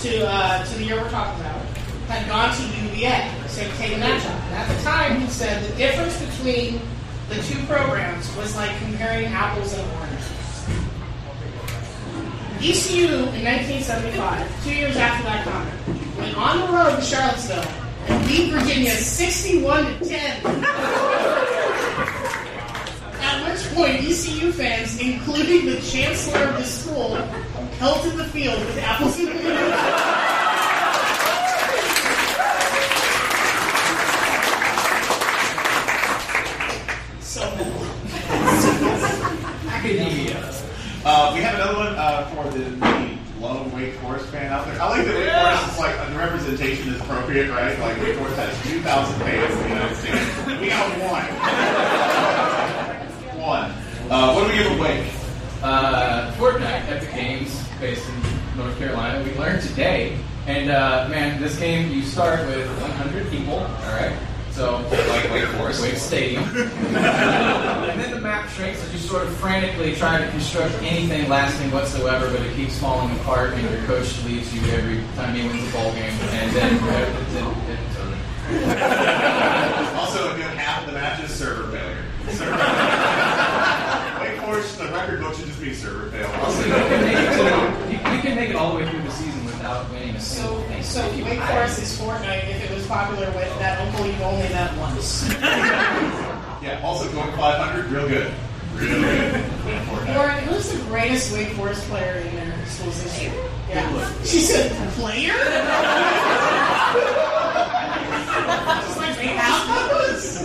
[0.00, 1.64] to uh, to the year we're talking about,
[2.08, 4.40] had gone to UVA, so he'd taken that job.
[4.46, 6.80] And at the time, he said the difference between
[7.28, 10.07] the two programs was like comparing apples and oranges.
[12.60, 17.62] ECU in 1975, two years after that comment, went on the road to Charlottesville
[18.08, 20.46] and beat Virginia 61 to 10.
[23.20, 27.16] At which point, ECU fans, including the chancellor of the school,
[27.78, 30.07] pelted the field with apples and.
[41.10, 44.78] Uh, we have another one uh, for the, the lone Wake Forest fan out there.
[44.78, 47.78] I like that Wake Forest is like the representation is appropriate, right?
[47.78, 50.60] Like Wake Forest has 2,000 fans in the United States.
[50.60, 51.24] We got one.
[53.40, 53.70] one.
[54.10, 55.10] Uh, what do we give a Wake?
[55.62, 59.24] Uh, Fortnite, Epic Games, based in North Carolina.
[59.24, 60.14] We learned today,
[60.46, 63.54] and uh, man, this game you start with 100 people.
[63.54, 64.14] All right,
[64.58, 69.32] so like Wake Forest, Wake Stadium, and then the map shrinks as you sort of
[69.36, 74.20] frantically try to construct anything lasting whatsoever, but it keeps falling apart, and your coach
[74.24, 77.88] leaves you every time he wins a ball game, and then uh, it, it, it,
[79.94, 82.04] also, a good half of the match is server failure.
[82.30, 82.50] Server
[84.20, 86.34] Wake Forest, the record book should just be server failure.
[86.38, 87.44] Also, you can, make it to,
[87.92, 89.27] you, you can make it all the way through the season
[89.68, 90.82] without winning a single thing.
[90.82, 94.76] So Wake Forest is Fortnite if it was popular with that uncle you've only met
[94.78, 95.28] once.
[96.60, 98.34] Yeah, also going 500, real good.
[98.74, 99.44] Real good.
[100.08, 103.30] Lauren, who's the greatest Wake Forest player in their school's history?
[103.68, 104.22] Yeah.
[104.24, 105.38] She said, player?
[108.82, 109.68] She's like, they have
[110.02, 110.42] those?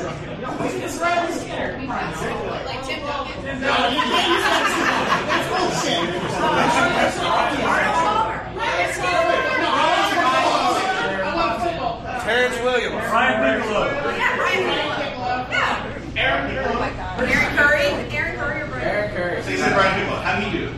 [0.84, 1.82] It's Riley Skinner.
[1.88, 3.60] Like Tim Duncan.
[3.60, 5.26] No, you can't use that.
[5.34, 6.14] That's bullshit.
[8.94, 11.26] No, I want football.
[11.26, 12.22] I want football.
[12.22, 13.02] Terrence Williams.
[13.12, 13.86] Ryan Bigelow.
[14.16, 15.14] Yeah, Ryan Bigelow.
[16.16, 16.70] Aaron Bigelow.
[16.70, 17.24] Oh my God.
[17.24, 18.16] Aaron Curry.
[18.16, 18.86] Aaron Curry or Brady?
[18.86, 19.42] Eric Curry.
[19.44, 20.20] So you said Brian Bigelow.
[20.22, 20.74] How do you do?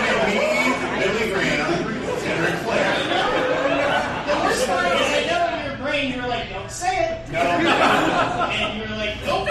[0.00, 2.92] Billy Graham, and Ric Flair.
[4.26, 7.30] The worst part is I know in your brain you were like, don't say it.
[7.32, 7.40] No.
[7.40, 9.48] And you were like, nope.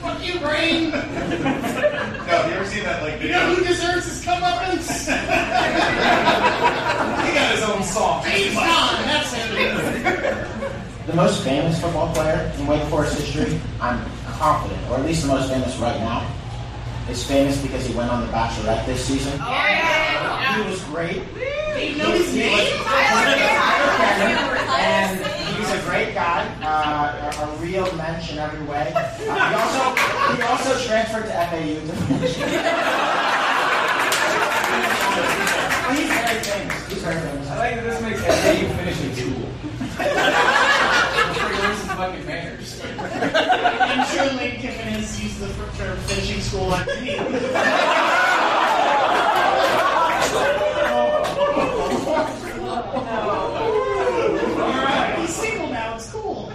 [0.00, 0.90] Fuck you, brain.
[0.90, 3.38] No, have you ever seen that like You video?
[3.38, 5.06] know who deserves his comeuppance?
[7.24, 8.22] He got his own song.
[8.24, 9.50] James Bond, that's it.
[11.14, 15.28] The most famous football player in Wake Forest history, I'm confident, or at least the
[15.28, 16.28] most famous right now,
[17.08, 19.32] is famous because he went on The Bachelorette this season.
[19.40, 20.56] Oh, yeah.
[20.64, 21.22] He was great.
[21.32, 21.40] Do
[21.80, 22.66] you know his name?
[24.74, 25.24] And
[25.56, 28.92] he's a great guy, uh, a, a real mensch in every way.
[28.92, 29.94] Uh, he also
[30.34, 31.78] he also transferred to FAU.
[35.86, 36.88] But he's very famous.
[36.88, 37.48] He's very famous.
[37.50, 40.60] I like that this makes FAU finishing school.
[41.64, 42.82] Pretty learns fucking manners.
[43.00, 45.48] I'm sure Lane Kiffin has used the
[45.78, 47.16] term finishing school on me.
[55.20, 56.50] He's single now, it's cool.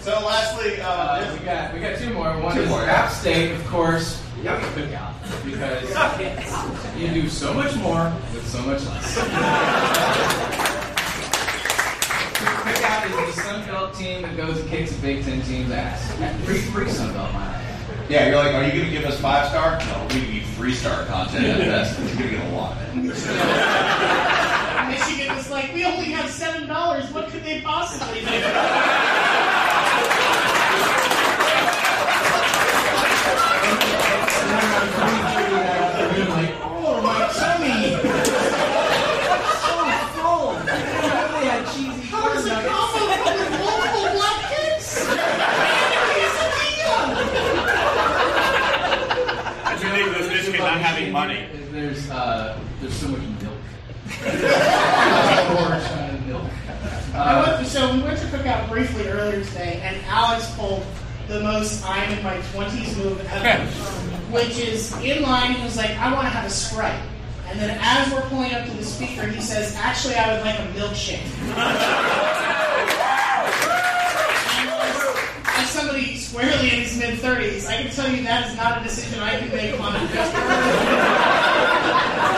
[0.00, 2.40] So lastly, uh, Uh, we got we got two more.
[2.40, 2.82] One Two is more.
[2.82, 4.22] App State, of course.
[4.42, 5.12] Yummy cookout
[5.44, 10.47] because you do so much more with so much less.
[13.08, 16.12] Cookout is the Sun Belt team that goes and kicks a Big Ten team's ass.
[16.44, 18.08] Free free Sun Belt, my ass.
[18.08, 19.78] yeah, you're like, are you going to give us five star?
[19.78, 21.98] No, we give you three star content at best.
[21.98, 23.04] You're going to get a lot of it.
[24.88, 27.10] Michigan was like, we only have seven dollars.
[27.12, 28.26] What could they possibly do?
[35.18, 37.90] Like, Oh my tummy!
[39.60, 39.74] so
[40.14, 40.54] full.
[40.64, 42.70] They had cheesy How corn does a nuggets.
[42.72, 44.86] combo come with multiple black kids?
[49.64, 49.92] What's your
[50.58, 51.48] name of not having money?
[51.70, 53.54] There's uh, there's so much milk.
[56.26, 56.50] milk.
[57.14, 60.84] I went, so we went to cookout briefly earlier today, and Alex pulled
[61.26, 63.64] the most I'm in my 20s move ever,
[64.30, 65.54] which is in line.
[65.54, 67.00] He was like, I want to have a Sprite.
[67.46, 70.58] And then as we're pulling up to the speaker, he says, Actually, I would like
[70.58, 71.24] a milkshake.
[74.58, 78.80] And As somebody squarely in his mid 30s, I can tell you that is not
[78.80, 79.98] a decision I can make on a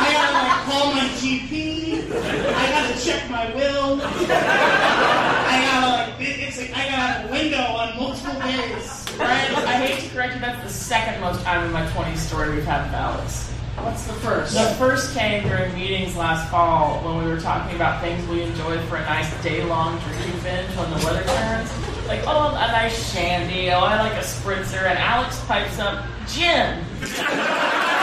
[0.00, 2.10] I gotta like call my GP.
[2.54, 4.00] I gotta check my will.
[4.02, 9.04] I gotta like it- it's like I got a window on multiple days.
[9.18, 9.50] Right?
[9.66, 12.64] I hate to correct you, that's the second most time in my 20s story we've
[12.64, 13.48] had ballots.
[13.82, 14.54] What's the first?
[14.54, 18.78] The first came during meetings last fall when we were talking about things we enjoy
[18.86, 21.70] for a nice day-long drinking binge when the weather turns.
[22.10, 26.84] Like, oh, a nice shandy, oh, I like a spritzer, and Alex pipes up, gin.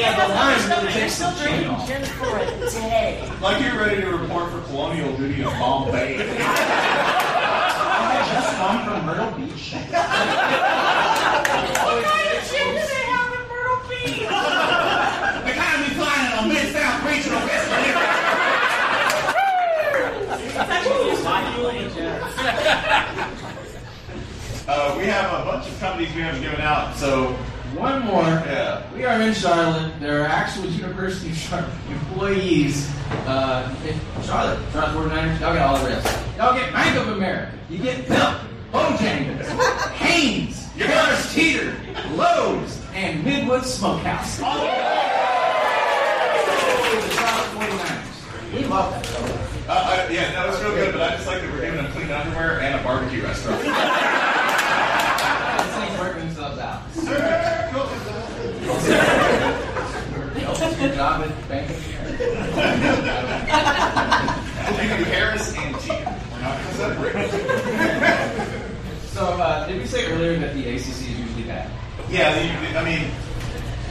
[0.00, 1.86] Yeah, the line really takes Still some chain drinking off.
[1.86, 3.30] gin for a day.
[3.40, 6.16] Like you're ready to report for colonial duty in Bombay.
[6.40, 9.74] I just come from Myrtle Beach.
[11.80, 14.28] What kind of gin do they have in Myrtle Beach?
[15.44, 17.40] The kind we flying on Mid-South Regional
[24.72, 27.32] Uh, we have a bunch of companies we haven't given out, so
[27.74, 28.22] One more.
[28.22, 28.82] Yeah.
[28.94, 29.98] We are in Charlotte.
[29.98, 32.88] There are actual University of Charlotte employees
[33.26, 33.68] uh,
[34.24, 34.60] Charlotte.
[34.72, 35.40] Charlotte 49ers.
[35.40, 36.06] Y'all get all the rest.
[36.36, 37.52] Y'all get Bank of America.
[37.68, 38.36] You get Milk,
[38.72, 39.46] Bojangles,
[39.94, 41.74] Hanes, Harris Teeter,
[42.14, 44.36] Lowe's, and Midwood Smokehouse.
[44.38, 44.44] The
[47.14, 48.54] Charlotte 49ers.
[48.54, 49.06] We love that.
[49.68, 50.92] uh, uh, yeah, that was real good.
[50.92, 53.62] But I just like that we're giving them clean underwear and a barbecue restaurant.
[55.60, 56.82] These things work themselves out.
[60.80, 61.92] Your job at Bank of you
[64.88, 66.16] can do Harris and Teeter.
[66.32, 67.30] We're not going to separate.
[69.08, 71.70] So, uh, did we say earlier that the ACC is usually bad?
[72.08, 73.10] Yeah, the, I mean,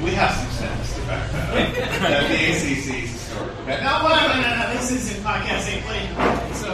[0.04, 2.28] we have some sense to back that up.
[2.28, 3.54] the ACC is historical.
[3.64, 4.74] Okay, No, no, no, no, no.
[4.74, 6.10] This isn't podcast ain't playing.
[6.56, 6.72] So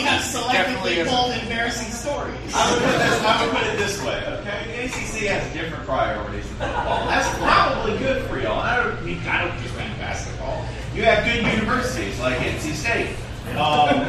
[0.00, 1.42] we have selectively isn't.
[1.42, 2.54] embarrassing stories.
[2.54, 4.64] I would, put this, I would put it this way, okay?
[4.66, 7.06] The ACC has different priorities than football.
[7.06, 8.60] That's probably good for y'all.
[8.60, 10.64] I don't, mean, I don't just mean basketball.
[10.94, 13.14] You have good universities like NC State,
[13.56, 14.00] um,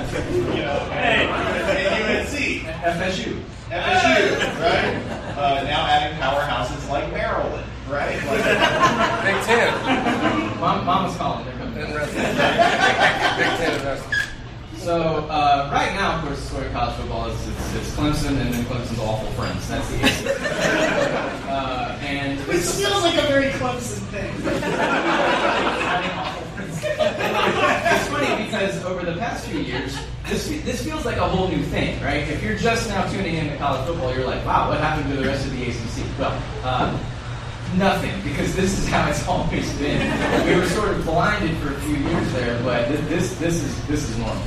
[0.55, 3.41] you know, and, and UNC, FSU.
[3.69, 4.95] FSU, right?
[5.37, 8.15] Uh, now adding powerhouses like Maryland, right?
[8.27, 8.43] Like,
[9.23, 9.71] Big Ten.
[10.59, 11.45] Mom, Mama's calling.
[11.45, 11.83] They're coming.
[11.83, 12.23] And wrestling.
[12.23, 14.20] Big Ten wrestling.
[14.81, 18.41] So uh, right now, of course, the story of college football is it's, it's Clemson
[18.41, 19.67] and then Clemson's awful friends.
[19.67, 20.41] That's the ACC.
[21.47, 24.33] uh, and Which feels like a very Clemson thing.
[27.93, 31.61] it's funny because over the past few years, this this feels like a whole new
[31.65, 32.27] thing, right?
[32.27, 35.21] If you're just now tuning in to college football, you're like, wow, what happened to
[35.21, 36.17] the rest of the ACC?
[36.17, 36.97] Well, uh,
[37.75, 40.01] nothing, because this is how it's always been.
[40.47, 44.09] We were sort of blinded for a few years there, but this this is this
[44.09, 44.41] is normal.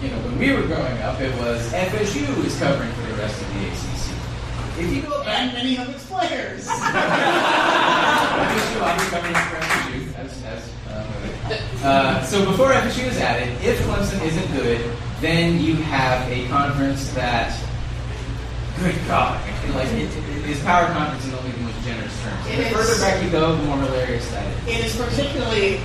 [0.00, 3.36] You know, when we were growing up, it was FSU is covering for the rest
[3.38, 4.80] of the ACC.
[4.80, 6.66] If you go back, And many of its players.
[6.68, 6.80] FSU,
[8.80, 14.24] I'll covering for FSU as, as uh, uh, so before FSU is added, if Clemson
[14.24, 14.90] isn't good,
[15.20, 17.52] then you have a conference that,
[18.78, 19.38] good God,
[19.74, 22.46] like it, it is power conference in only the most generous terms.
[22.46, 22.72] It the is.
[22.72, 24.66] further back you go, the more hilarious that is.
[24.66, 25.78] It is particularly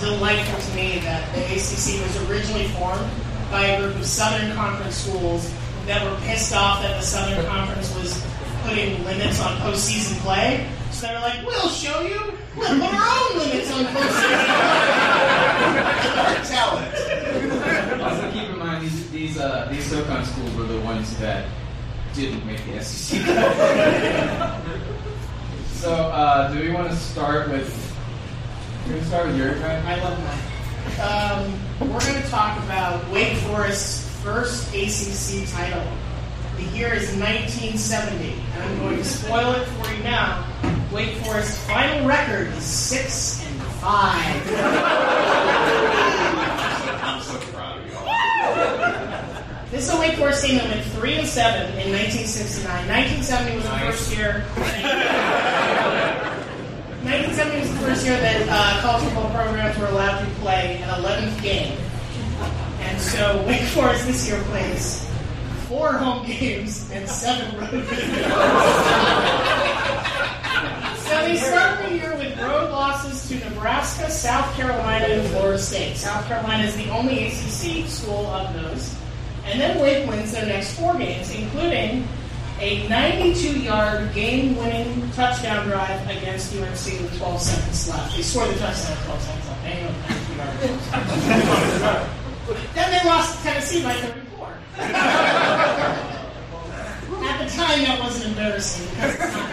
[0.00, 3.10] delightful to me that the ACC was originally formed
[3.54, 5.48] by a group of Southern Conference schools
[5.86, 8.20] that were pissed off that the Southern Conference was
[8.64, 10.68] putting limits on postseason play.
[10.90, 12.34] So they were like, "We'll show you.
[12.56, 15.14] We'll put our own limits on postseason play."
[16.50, 18.02] talent.
[18.02, 21.48] Also, keep in mind these these uh, these SoCon schools were the ones that
[22.12, 23.24] didn't make the SEC.
[25.74, 27.70] so, uh, do we want to start with?
[28.88, 29.84] We're gonna start with your right?
[29.84, 30.53] I love mine.
[31.00, 35.82] Um, we're going to talk about Wake Forest's first ACC title.
[36.56, 40.46] The year is 1970, and I'm going to spoil it for you now.
[40.92, 44.42] Wake Forest's final record is six and five.
[47.02, 49.10] I'm so proud of y'all.
[49.70, 52.64] This is a Wake Forest team that went three and seven in 1969.
[52.86, 54.44] 1970 was the first year.
[57.04, 60.88] 1970 was the first year that uh, college football programs were allowed to play an
[60.88, 61.78] 11th game.
[62.80, 65.06] And so Wake Forest this year plays
[65.68, 67.90] four home games and seven road games.
[71.04, 75.98] so they start the year with road losses to Nebraska, South Carolina, and Florida State.
[75.98, 78.96] South Carolina is the only ACC school of those.
[79.44, 82.08] And then Wake wins their next four games, including
[82.60, 88.16] a 92-yard game-winning touchdown drive against UNC with 12 seconds left.
[88.16, 89.62] They scored the touchdown with 12 seconds left.
[89.64, 90.34] They know 92
[92.74, 94.48] then they lost to Tennessee by 34.
[97.24, 98.86] At the time, that wasn't embarrassing.
[98.90, 99.50] because it's not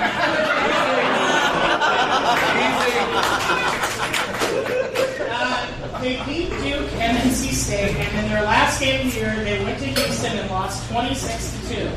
[5.33, 9.35] Uh, they beat Duke and NC State, and in their last game of the year,
[9.43, 11.89] they went to Houston and lost 26 to 2.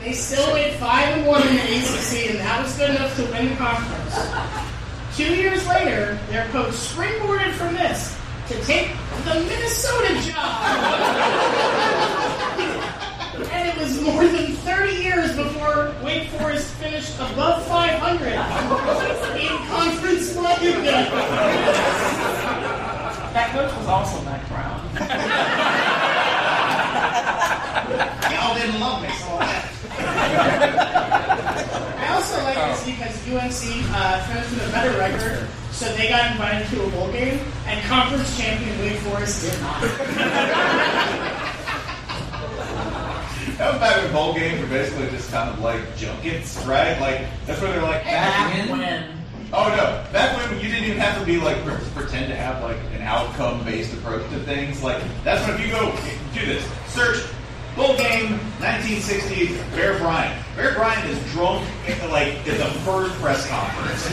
[0.00, 3.22] They still went 5 and 1 in the ACC, and that was good enough to
[3.26, 4.16] win the conference.
[5.16, 8.16] Two years later, their coach springboarded from this
[8.48, 8.88] to take
[9.24, 10.62] the Minnesota job.
[13.52, 18.32] and it was more than 30 years before Wake Forest finished above 500
[19.38, 20.72] in conference play.
[23.32, 24.80] That coach was also Mack Brown.
[28.32, 29.60] Y'all didn't love me, so I
[32.12, 33.62] also like this because UNC
[33.94, 37.82] uh, finished with a better record, so they got invited to a bowl game, and
[37.86, 39.80] conference champion Wake Forest did not.
[43.56, 46.98] That was back when bowl games were basically just kind of like junkets, right?
[46.98, 49.16] Like that's where they're like Back when.
[49.52, 50.04] Oh no!
[50.12, 53.02] Back when you didn't even have to be like pre- pretend to have like an
[53.02, 54.82] outcome-based approach to things.
[54.82, 55.92] Like that's when if you go
[56.32, 57.26] do this, search
[57.76, 60.34] bowl game 1960 Bear Bryant.
[60.56, 64.10] Bear Bryant is drunk at, like at the first press conference,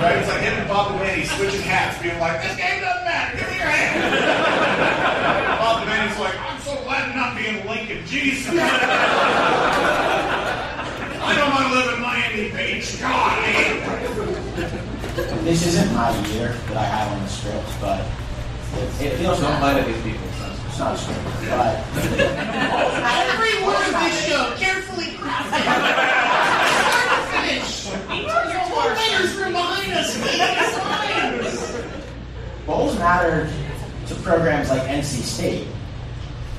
[0.00, 0.18] right?
[0.18, 3.38] It's like him and Bob Devaney switching hats, being like, "This game doesn't matter.
[3.38, 8.02] Give me your hand." Bob Devaney's like, "I'm so glad to not be in Lincoln.
[8.04, 8.48] Jeez."
[11.24, 13.00] I don't want to live in Miami Beach.
[13.00, 14.04] God, I.
[15.44, 18.00] This isn't my year that I have on the script, but
[19.00, 20.33] it, it feels Don't not lie to these people.
[20.74, 21.76] It's not a script, but
[23.30, 25.62] Every word of this show carefully crafted.
[26.90, 27.86] Start to finish.
[27.86, 30.40] Your coordinators remind us of these
[30.82, 32.66] lines.
[32.66, 33.52] bowls mattered
[34.08, 35.68] to programs like NC State,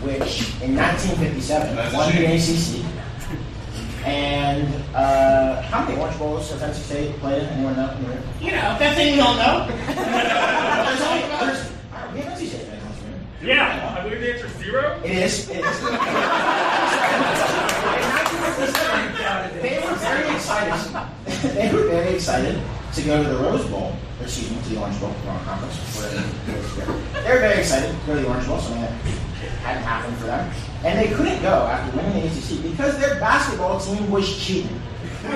[0.01, 2.25] which in 1957 That's won the.
[2.25, 2.85] ACC.
[4.05, 7.49] And uh, how many Orange Bowls has NC State played in?
[7.49, 7.89] Anyone know?
[7.89, 8.23] Anyone?
[8.39, 9.67] You know, that thing we all know.
[9.87, 11.69] There's only there's,
[12.13, 13.19] we have NC State fans in this room.
[13.45, 14.99] Yeah, I believe the answer is zero.
[15.03, 15.47] It is.
[15.49, 15.79] It is.
[19.61, 20.73] they were very excited.
[21.53, 22.59] they were very excited
[22.95, 25.77] to go to the Rose Bowl, excuse me, to the Orange Bowl, wrong conference.
[26.01, 28.91] They were very excited to go to the Orange Bowl, something that
[29.61, 30.51] hadn't happened for them.
[30.83, 34.81] And they couldn't go after winning the ACC because their basketball team was cheating.
[35.23, 35.33] and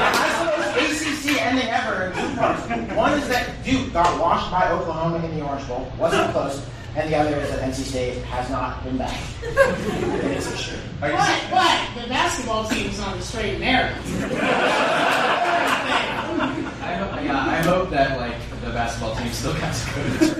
[0.00, 2.62] that's the most ACC ending ever in two parts.
[2.96, 6.66] One is that Duke got washed by Oklahoma in the Orange Bowl, wasn't close,
[6.96, 9.20] and the other is that NC State has not been back.
[9.44, 10.80] And it's a shame.
[11.00, 11.12] But,
[11.50, 13.94] but the basketball team's on the straight and narrow.
[16.82, 18.34] I hope, yeah, I hope that like
[18.64, 20.34] the basketball team still got to go to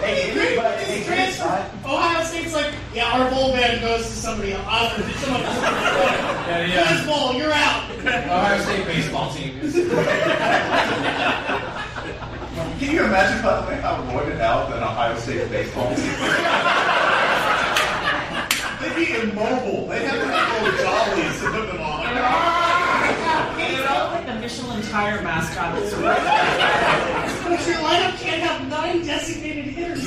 [0.00, 4.04] They Great, but this they is couldn't Ohio State's like, yeah, our bowl ban goes
[4.06, 4.64] to somebody else.
[4.68, 5.56] Uh, someone else.
[5.60, 6.92] Yeah, yeah.
[6.94, 7.90] This bowl, you're out.
[8.00, 9.58] Ohio State baseball team.
[9.62, 9.74] is-
[12.80, 16.14] Can you imagine, by the way, how roided out an Ohio State baseball team
[18.80, 19.86] They'd be immobile.
[19.88, 22.06] They'd have to have little jollies to put them on.
[23.60, 25.74] It felt like the Michelin tire mascot.
[25.74, 30.00] But your lineup can't have nine designated hitters.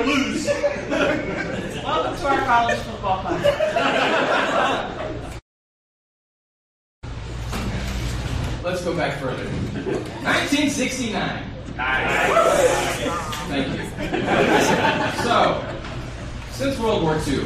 [0.00, 0.46] I'm not here to lose.
[1.84, 3.52] Welcome to our college football podcast.
[8.64, 9.44] Let's go back further.
[9.44, 11.44] 1969.
[11.76, 12.32] Nice.
[13.48, 13.84] Thank you.
[15.22, 15.62] So,
[16.52, 17.44] since World War II,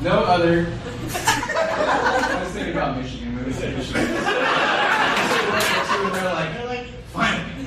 [0.00, 0.68] no other.
[1.10, 3.34] I was thinking about Michigan.
[3.34, 4.00] When we said Michigan.
[4.00, 4.22] World War
[5.90, 7.64] II, and they're like, They're like, finally.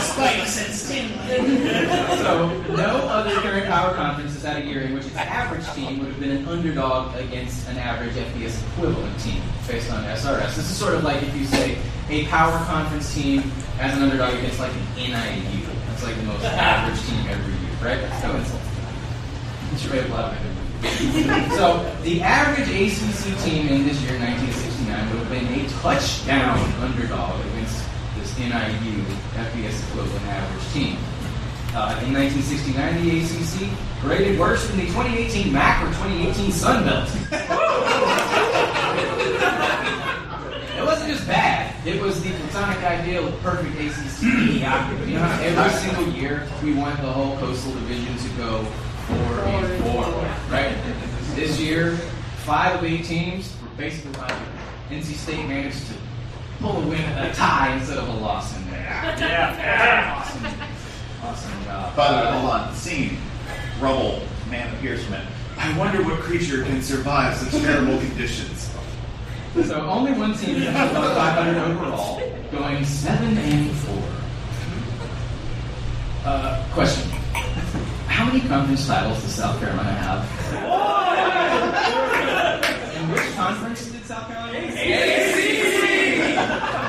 [0.00, 1.15] Spikes and Stanley.
[1.26, 5.98] So, no other current power conference has had a year in which its average team
[5.98, 10.54] would have been an underdog against an average FBS equivalent team based on SRS.
[10.54, 11.78] This is sort of like if you say
[12.10, 13.50] a power conference team
[13.80, 15.66] as an underdog against like an NIU.
[15.88, 18.00] That's like the most average team every year, right?
[18.08, 18.62] That's no insult.
[19.72, 21.50] It's your way of laughing.
[21.56, 27.40] so, the average ACC team in this year, 1969, would have been a touchdown underdog
[27.46, 27.82] against
[28.16, 29.02] this NIU
[29.34, 30.96] FBS equivalent average team.
[31.76, 33.68] Uh, in 1969, the ACC
[34.00, 37.06] graded worse than the 2018 MAC or 2018 Sun Belt.
[40.74, 41.86] it wasn't just bad.
[41.86, 45.12] It was the platonic ideal of perfect ACC mediocrity.
[45.12, 49.44] You know how every single year we want the whole Coastal Division to go four
[49.44, 50.04] and four,
[50.50, 50.74] right?
[51.34, 51.98] This year,
[52.46, 54.32] five of eight teams were basically like
[54.88, 55.94] NC State managed to
[56.58, 58.80] pull a win, a tie instead of a loss in there.
[58.80, 60.24] Yeah.
[60.24, 60.65] Awesome.
[61.26, 61.96] Awesome job.
[61.96, 62.74] By the way, hold on.
[62.74, 63.18] Scene.
[63.80, 64.22] Rubble.
[64.48, 65.26] Man appears from it.
[65.58, 68.70] I wonder what creature can survive such terrible conditions.
[69.54, 72.22] So only one team finished above 500 overall,
[72.52, 74.02] going seven and four.
[76.24, 77.10] Uh, question:
[78.06, 80.22] How many conference titles does South Carolina have?
[82.96, 84.58] In which conference did South Carolina?
[84.58, 84.70] win?
[84.70, 86.36] ACC!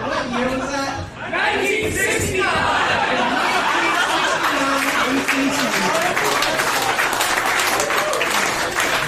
[0.05, 1.07] What year was that?
[1.31, 2.86] 1969!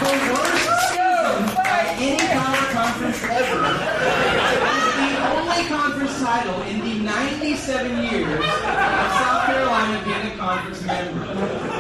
[0.10, 6.96] The worst season by any power conference ever is the only conference title in the
[7.04, 11.26] 97 years of South Carolina being a conference member.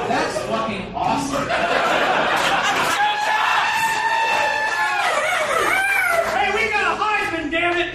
[0.07, 1.47] That's fucking awesome.
[6.38, 7.89] Hey, we got a Heisman, damn it!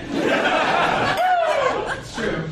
[2.01, 2.43] It's true.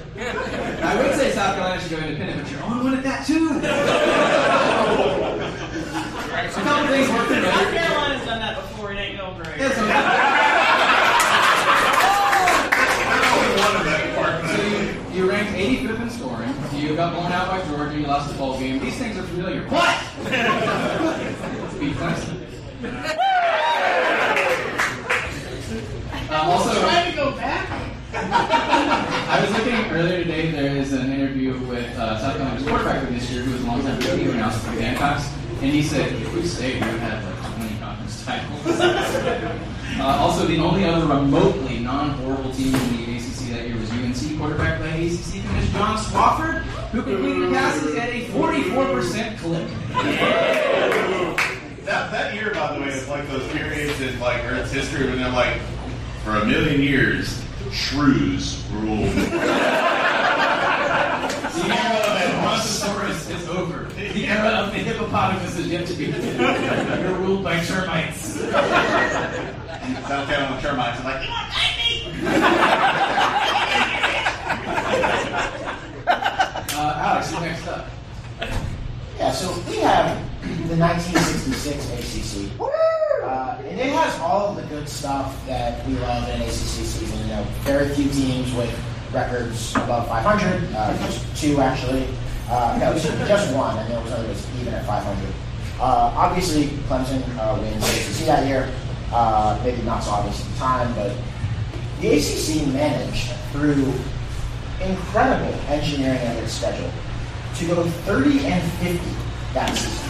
[0.84, 3.60] I would say South Carolina should go independent, but you're on one at that too.
[6.52, 7.74] A couple things worth South noting.
[7.74, 8.92] Carolina's done that before.
[8.92, 9.58] It ain't no great.
[9.58, 10.02] It's okay.
[14.54, 16.54] So you, you ranked 85th in scoring.
[16.74, 17.98] You got blown out by Georgia.
[17.98, 18.81] You lost the bowl game.
[18.92, 19.62] These things are familiar.
[19.68, 19.96] What?
[26.32, 27.68] Uh, also, trying to go back.
[28.14, 30.50] I was looking earlier today.
[30.50, 34.00] There is an interview with uh, South Carolina's quarterback this year, who was a longtime
[34.00, 35.28] who announced for the Gamecocks,
[35.60, 38.66] and he said if we stayed, we would have like 20 conference titles.
[40.00, 44.38] uh, also, the only other remotely non-horrible team in the ACC that year was UNC
[44.38, 46.31] quarterback by ACC commissioner John Swofford,
[46.92, 49.68] who completed passes at a 44% clip.
[51.82, 55.18] That, that year, by the way, is like those periods in like Earth's history when
[55.18, 55.60] they're like,
[56.22, 59.10] for a million years, shrews ruled.
[61.52, 63.84] The era of Brontosaurus is over.
[63.94, 66.06] The era of the hippopotamus is yet to be.
[66.06, 68.18] You're ruled by termites.
[70.08, 71.52] South Carolina termites are like, you want
[76.74, 77.86] Uh, Alex, you next up.
[79.18, 80.18] Yeah, so we have
[80.68, 82.60] the 1966 ACC.
[82.60, 87.18] Uh, and it has all of the good stuff that we love in ACC season.
[87.20, 88.72] You know, very few teams with
[89.12, 92.08] records above 500, uh, just two actually.
[92.48, 95.34] Uh, no, just, one, and it was only was even at 500.
[95.78, 98.72] Uh, obviously, Clemson uh, wins ACC that year.
[99.12, 101.16] Uh, maybe not so obvious at the time, but
[102.00, 103.92] the ACC managed through
[104.80, 106.90] incredible engineering of its schedule
[107.54, 109.21] to go 30 and 50
[109.54, 110.02] that season.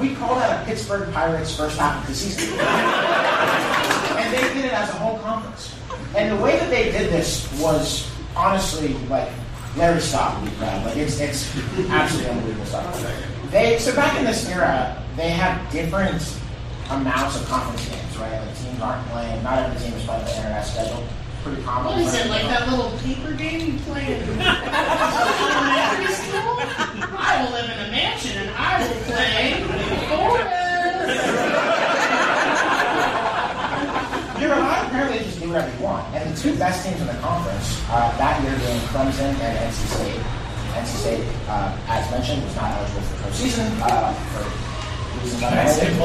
[0.00, 2.58] we call that a Pittsburgh Pirates first half of the season.
[2.58, 5.74] and they did it as a whole conference.
[6.16, 9.30] And the way that they did this was honestly like
[9.76, 10.84] Larry Scott would be proud.
[10.86, 11.54] Like it's it's
[11.90, 13.16] absolutely unbelievable stuff.
[13.50, 16.22] They so back in this era, they had different
[16.90, 18.38] amounts of conference games, right?
[18.40, 21.04] Like teams aren't playing, not every team is playing the internet schedule.
[21.42, 21.92] Pretty common.
[21.92, 26.56] What is it, like that little paper game you play in elementary school?
[27.18, 29.60] I will live in a mansion and I will play
[34.40, 36.14] You're allowed apparently to just do whatever you want.
[36.14, 39.86] And the two best teams in the conference uh, that year being Clemson and NC
[39.90, 40.20] State.
[40.78, 44.46] NC State, uh, as mentioned, was not eligible for postseason uh, for
[45.18, 45.98] reasons unrelated.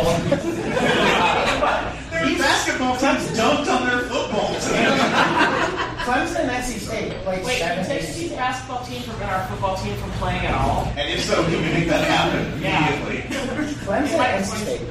[2.10, 4.90] Their basketball teams dunked on their football team.
[6.10, 9.96] Clemson and NC State played Wait, seven can Texas basketball team prevent our football team
[9.98, 10.92] from playing at all?
[10.98, 13.22] And if so, can we make that happen immediately?
[13.86, 14.82] Clemson and NC State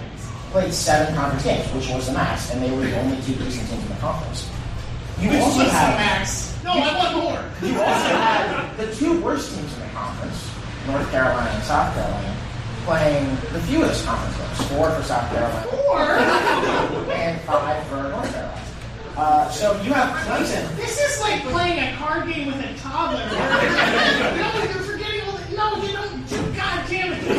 [0.53, 3.69] played seven conference games, which was the max, and they were the only two decent
[3.69, 4.49] teams in the conference.
[5.21, 6.55] You Which also had max.
[6.63, 7.69] No, I want more.
[7.69, 10.49] You also had the two worst teams in the conference,
[10.87, 12.37] North Carolina and South Carolina,
[12.85, 14.71] playing the fewest conference games.
[14.71, 15.67] Four for South Carolina.
[15.71, 16.01] Four?
[17.13, 18.65] And five for North Carolina.
[19.17, 20.77] Uh, so you have Clemson.
[20.77, 23.27] This is like playing a card game with a toddler.
[24.39, 25.57] no, you're forgetting all the.
[25.57, 26.55] No, you don't.
[26.55, 27.38] God damn it.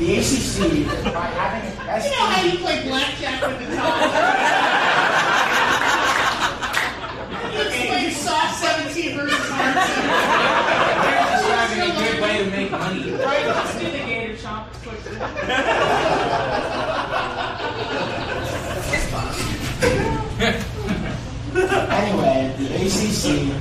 [0.00, 4.32] The ACC, by having the best You know how you play blackjack with a toddler?
[7.52, 11.36] you play soft 17 versus hard 17.
[11.36, 13.12] Describing a good way to make money.
[13.12, 15.18] Right, let's do the gator chomp quickly.
[21.90, 23.52] Anyway, the ACC,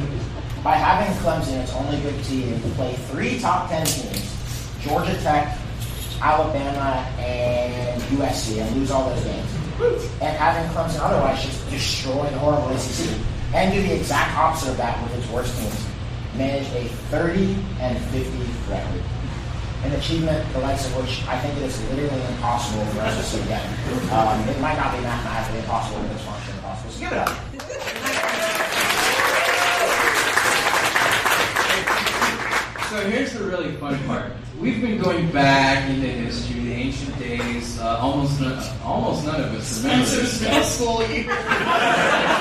[0.63, 4.29] by having Clemson, its only good team, play three top 10 teams
[4.81, 5.58] Georgia Tech,
[6.21, 9.49] Alabama, and USC, and lose all those games.
[10.21, 13.15] and having Clemson otherwise just destroy the horrible ACC
[13.53, 15.85] and do the exact opposite of that with its worst teams.
[16.35, 18.29] Manage a 30 and 50
[18.69, 19.01] record.
[19.83, 23.23] An achievement the likes of which I think it is literally impossible for us to
[23.23, 23.65] see again.
[24.11, 26.91] Um, it might not be mathematically impossible, but it's functionally impossible.
[26.91, 28.15] So give it up.
[32.89, 34.31] So here's the really fun part.
[34.59, 37.79] We've been going back into history, the ancient days.
[37.79, 40.05] Uh, almost, none, almost none of us remember.
[40.07, 40.73] Spencer's this middle stuff.
[40.73, 41.23] school year.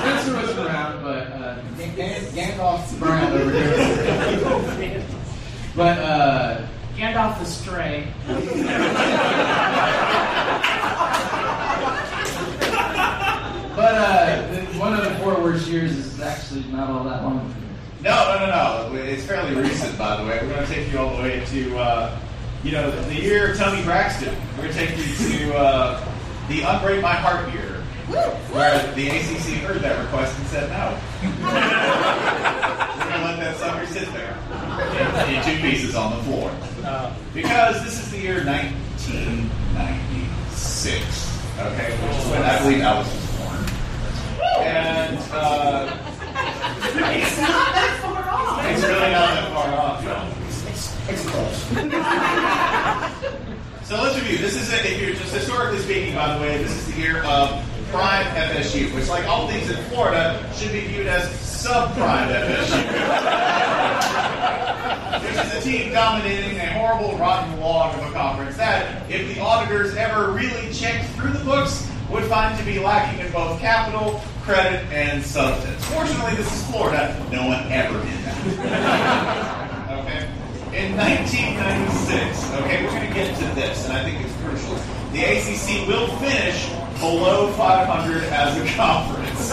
[0.01, 5.05] Spencer was around, but uh, Gan- Gan- Gandalf's around over here.
[5.77, 8.07] But uh, Gandalf the Stray.
[13.77, 14.43] but uh,
[14.79, 17.55] one of the four worst years is actually not all that long.
[18.01, 18.78] No, no, no, no.
[19.07, 20.41] It's fairly recent, by the way.
[20.43, 22.19] We're going to take you all the way to, uh,
[22.65, 24.35] you know, the year of Toni Braxton.
[24.57, 25.05] We're going to take you
[25.39, 26.01] to uh,
[26.49, 27.83] the Unbreak My Heart year,
[28.53, 30.99] where the ACC heard that request and said no.
[31.23, 34.37] We're going to let that sucker sit there
[35.29, 36.51] in two pieces on the floor.
[37.35, 41.93] Because this is the year 1996, okay?
[41.93, 43.65] Which is when I believe Alice was born.
[44.67, 45.87] And, uh,
[46.99, 48.18] It's not that far off.
[48.79, 50.17] It's really not that far off, no.
[51.11, 51.59] It's close.
[53.89, 54.37] So let's review.
[54.37, 57.25] This is, a, if you're just historically speaking, by the way, this is the year
[57.25, 57.49] of
[57.91, 62.85] prime FSU, which, like all things in Florida, should be viewed as subprime FSU.
[65.23, 69.41] Which is a team dominating a horrible, rotten log of a conference that, if the
[69.41, 74.21] auditors ever really checked through the books, would find to be lacking in both capital,
[74.49, 75.85] credit, and substance.
[75.93, 77.15] Fortunately, this is Florida.
[77.31, 79.65] No one ever did that.
[79.99, 80.25] Okay?
[80.73, 84.77] In 1996, okay, we're going to get to this, and I think it's crucial.
[85.13, 86.69] The ACC will finish
[87.01, 89.51] below 500 as a conference.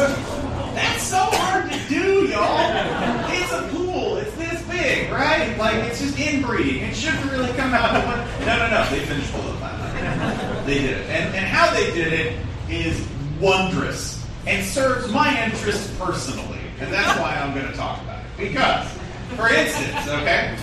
[0.75, 3.31] That's so hard to do, y'all.
[3.31, 4.17] It's a pool.
[4.17, 5.57] It's this big, right?
[5.57, 6.83] Like, it's just inbreeding.
[6.83, 7.93] It shouldn't really come out.
[8.41, 8.89] No, no, no.
[8.91, 10.65] They finished below 500.
[10.65, 11.09] They did it.
[11.09, 12.39] And, and how they did it
[12.69, 13.05] is
[13.41, 14.14] wondrous
[14.47, 16.59] and serves my interests personally.
[16.79, 18.49] And that's why I'm going to talk about it.
[18.49, 18.87] Because,
[19.35, 20.57] for instance, okay,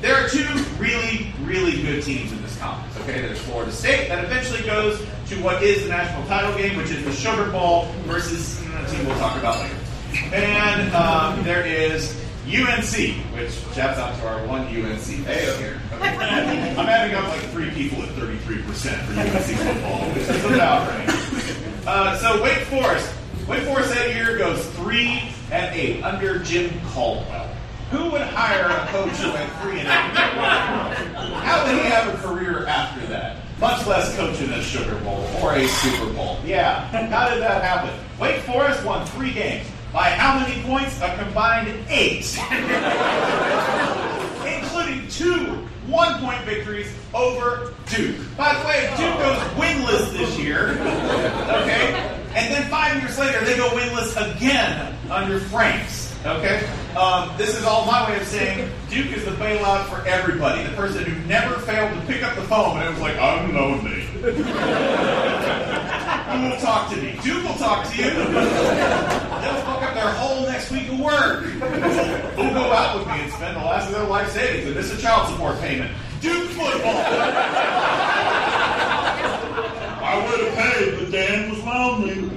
[0.00, 0.46] there are two
[0.78, 2.96] really, really good teams in this conference.
[3.00, 4.98] Okay, there's Florida State that eventually goes
[5.28, 9.06] to what is the national title game, which is the Sugar Bowl versus a team
[9.06, 9.76] we'll talk about later.
[10.34, 15.80] And um, there is UNC, which shouts out to our one UNC fan here.
[15.92, 21.29] I'm adding up like three people at 33% for UNC football, which is about right.
[21.86, 23.12] Uh, so Wake Forest,
[23.48, 27.46] Wake Forest that year goes three and eight under Jim Caldwell.
[27.90, 30.16] Who would hire a coach who went three and eight?
[31.42, 33.38] How would he have a career after that?
[33.58, 36.38] Much less coaching a Sugar Bowl or a Super Bowl.
[36.44, 36.86] Yeah.
[37.08, 37.98] How did that happen?
[38.20, 39.66] Wake Forest won three games.
[39.92, 41.00] By how many points?
[41.02, 42.38] A combined eight.
[45.86, 48.16] One point victories over Duke.
[48.36, 50.72] By the way, Duke goes winless this year.
[50.72, 52.16] Okay?
[52.34, 56.14] And then five years later, they go winless again under Franks.
[56.24, 56.68] Okay?
[56.96, 60.62] Um, this is all my way of saying Duke is the bailout for everybody.
[60.62, 63.54] The person who never failed to pick up the phone and it was like, I'm
[63.54, 64.02] lonely.
[66.30, 67.18] Who will talk to me?
[67.22, 68.10] Duke will talk to you.
[68.10, 71.44] They'll fuck up their whole next week work.
[72.36, 74.92] Who'll go out with me and spend the last of their life savings and miss
[74.92, 75.90] a child support payment?
[76.20, 77.04] Duke football.
[80.02, 82.28] I would have paid, but Dan was lonely.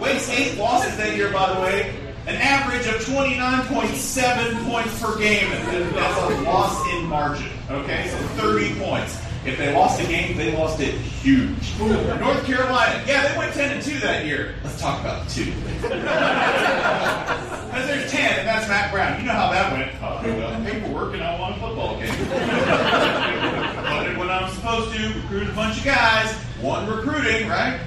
[0.00, 1.94] Wake State losses that year, by the way,
[2.26, 5.50] an average of 29.7 points per game.
[5.94, 7.50] That's a loss in margin.
[7.70, 9.18] Okay, so 30 points.
[9.44, 11.78] If they lost a game, they lost it huge.
[11.78, 14.54] North Carolina, yeah, they went 10 and 2 that year.
[14.62, 15.52] Let's talk about the two.
[17.70, 19.20] Because there's 10, and that's Mack Brown.
[19.20, 20.02] You know how that went.
[20.02, 22.08] Uh, well, paperwork, and I won a football game.
[24.04, 26.32] Did what I'm supposed to, recruit a bunch of guys.
[26.60, 27.78] One recruiting, right?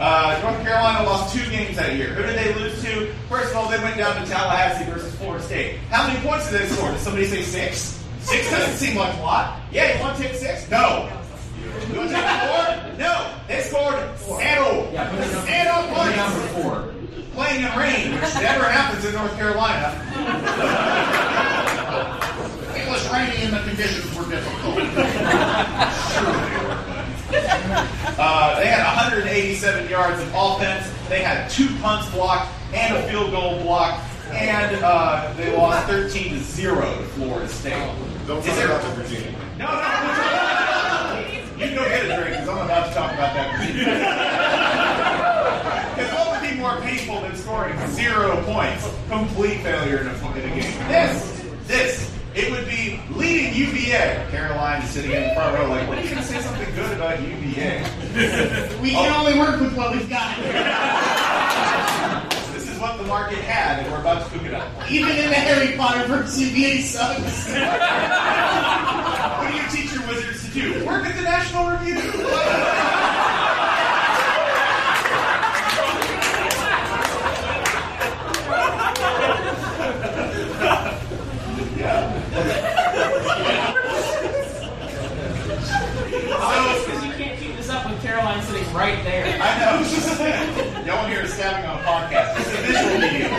[0.00, 2.14] Uh, North Carolina lost two games that year.
[2.14, 3.12] Who did they lose to?
[3.28, 5.78] First of all, they went down to Tallahassee versus Florida State.
[5.90, 6.90] How many points did they score?
[6.90, 8.02] Did somebody say six?
[8.26, 9.60] Six doesn't seem like a lot.
[9.70, 10.68] Yeah, you want to take six?
[10.70, 11.08] No.
[11.88, 12.98] You want to take four?
[12.98, 13.30] No.
[13.48, 14.88] They scored zero.
[14.92, 16.34] Yeah, put it down- Zero points.
[16.34, 16.92] for four.
[17.34, 19.92] Playing in rain, which never happens in North Carolina.
[22.74, 24.78] it was rainy and the conditions were difficult.
[28.18, 30.88] Uh, they had 187 yards of offense.
[31.08, 34.02] They had two punts blocked and a field goal blocked,
[34.32, 37.72] and uh, they lost 13 to zero to Florida State.
[38.26, 39.32] Don't talk there- about the Virginia.
[39.58, 39.72] No, no.
[41.56, 43.58] You can go get a drink because I'm about to talk about that.
[45.94, 48.86] Because what would be more painful than scoring zero points?
[49.08, 50.88] Complete failure in a, in a game.
[50.88, 54.26] This, this, it would be leading UVA.
[54.30, 56.74] Caroline is sitting in the front row, like, what are you going to say something
[56.74, 57.82] good about UVA?
[58.82, 60.36] We can only work with what we've got.
[62.76, 64.70] This is what the market had, and we're about to cook it up.
[64.90, 67.48] Even in the Harry Potter verse, UVA sucks.
[69.36, 70.84] What do you teach your wizards to do?
[70.84, 71.94] Work at the National Review.
[86.84, 89.38] Because you can't keep this up with Caroline sitting right there.
[89.40, 90.62] I know.
[91.06, 92.40] She's, y'all want to hear her stabbing on a podcast.
[92.40, 93.30] It's a visual medium.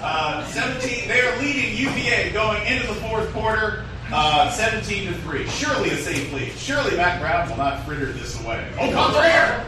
[0.00, 1.08] Uh, 17.
[1.08, 3.84] They are leading UVA going into the fourth quarter.
[4.12, 5.46] Uh, 17 to 3.
[5.48, 6.52] Surely a safe lead.
[6.52, 8.66] Surely Mack Brown will not fritter this away.
[8.78, 9.66] Oh, come contraire!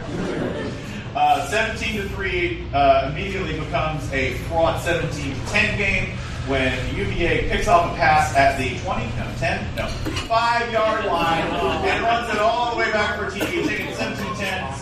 [1.14, 6.16] Uh, 17 to 3 uh, immediately becomes a fraught 17 to 10 game
[6.46, 11.44] when UVA picks off a pass at the 20, no, 10, no, 5 yard line
[11.44, 13.79] and runs it all the way back for a TD,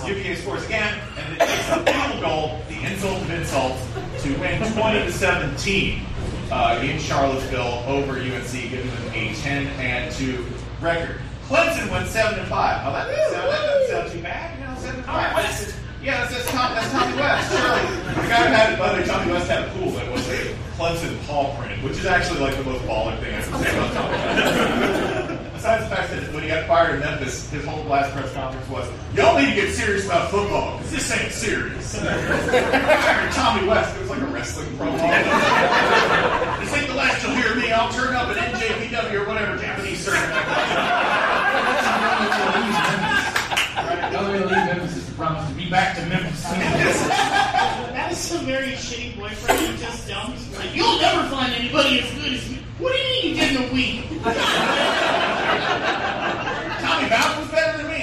[0.09, 3.83] UVA scores again, and it takes a field goal, the insult of insults,
[4.23, 6.03] to win 20 to 17
[6.51, 10.45] uh, in Charlottesville over UNC, giving them a 10 and 2
[10.81, 11.21] record.
[11.47, 12.87] Clemson went 7 and 5.
[12.87, 14.59] Oh, that doesn't sound, that doesn't sound too bad.
[14.59, 15.37] You know, 7 and 5.
[15.37, 17.51] That's- yeah, that's, that's, Tom, that's Tommy West.
[17.51, 17.97] Surely.
[18.23, 20.55] The guy who had, by the way, Tommy West had a pool that was a
[20.77, 23.93] Clemson paw print, which is actually like the most baller thing I can say about
[23.95, 24.95] Tommy West.
[25.59, 28.69] Besides the fact that when he got fired in Memphis, his whole last press conference
[28.69, 31.99] was, "Y'all need to get serious about football because this ain't serious."
[33.35, 33.97] Tommy West.
[33.97, 34.95] It was like a wrestling promo.
[36.61, 37.73] this ain't the last you'll hear me.
[37.73, 40.05] I'll turn up at NJPW or whatever Japanese.
[40.07, 40.13] The
[44.17, 46.41] only way to leave Memphis is to promise to be back to Memphis.
[46.45, 50.39] That is some very shitty boyfriend you just dumped.
[50.57, 52.59] Like, you'll never find anybody as good as me.
[52.79, 54.05] What do you mean you did in a week?
[56.81, 58.01] Tommy Bowden was better than me.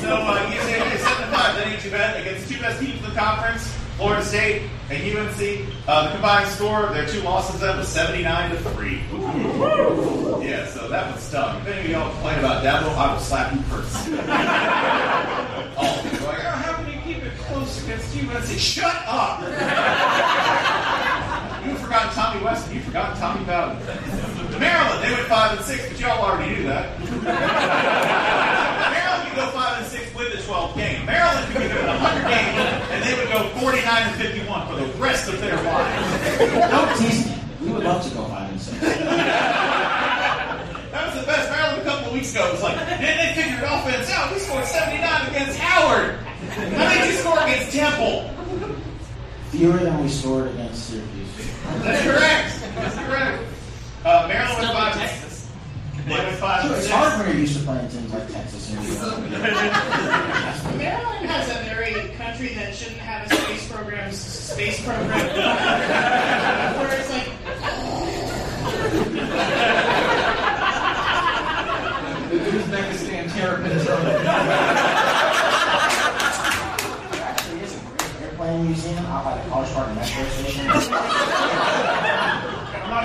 [0.00, 1.56] so uh, say okay, seven to five.
[1.56, 5.02] That ain't too bad against the two best teams in the conference, Florida State and
[5.02, 5.40] UNC.
[5.88, 9.00] Uh, the combined score, of their two losses, that was seventy-nine to three.
[10.46, 11.60] Yeah, so that was tough.
[11.62, 13.96] If any of y'all complain about Dabo, I will slap you first.
[15.76, 16.10] All of you.
[16.18, 18.58] You're like, oh, how can you keep it close against UNC?
[18.58, 19.40] Shut up!
[21.66, 24.35] You've forgotten Tommy West and you've forgotten Tommy Bowden.
[24.60, 26.98] Maryland, they went five and six, but y'all already knew that.
[28.92, 31.04] Maryland could go five and six with the 12th game.
[31.06, 32.58] Maryland could be given a 100 games,
[32.90, 36.38] and they would go 49 and 51 for the rest of their lives.
[36.70, 37.32] Don't tease me.
[37.62, 38.78] We would love to go five and six.
[38.80, 38.94] That
[41.12, 41.50] was the best.
[41.50, 44.32] Maryland a couple of weeks ago was like, then they figured offense out.
[44.32, 46.14] We scored 79 against Howard.
[46.16, 48.30] How did you score against Temple?
[49.50, 51.28] Fewer than we scored against Syracuse.
[51.82, 52.55] That's correct.
[54.06, 55.48] Uh, Maryland went five and six.
[56.06, 58.78] They went five It's hard when you're used to playing teams like Texas and
[60.78, 65.10] Maryland has a very country that shouldn't have a space program, space program.
[66.78, 67.26] Where it's like,
[72.30, 74.06] The Uzbekistan terrapin zone.
[77.18, 80.70] Actually, it's a great airplane museum out by the College Park metro station.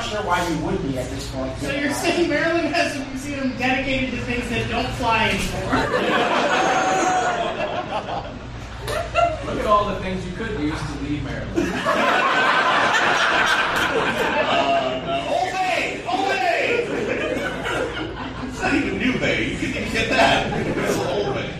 [0.01, 1.55] I'm not sure why you would be at this point.
[1.59, 5.73] so you're saying Maryland has a museum dedicated to things that don't fly anymore?
[9.45, 11.55] Look at all the things you could use to leave Maryland.
[15.29, 16.03] Old Bay!
[16.09, 16.87] Old Bay!
[18.49, 19.51] It's not even New Bay.
[19.51, 20.67] You couldn't even get that.
[20.67, 21.53] It's Old Bay.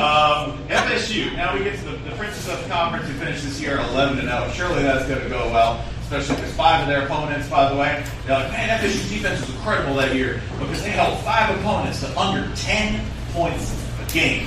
[0.00, 1.34] Um, FSU.
[1.34, 4.18] Now we get to the, the Princess of the Conference who finished this year 11
[4.18, 4.50] to 0.
[4.52, 8.04] Surely that's going to go well, especially because five of their opponents, by the way,
[8.26, 12.18] they're like, man, FSU's defense was incredible that year because they held five opponents to
[12.18, 14.44] under 10 points a game.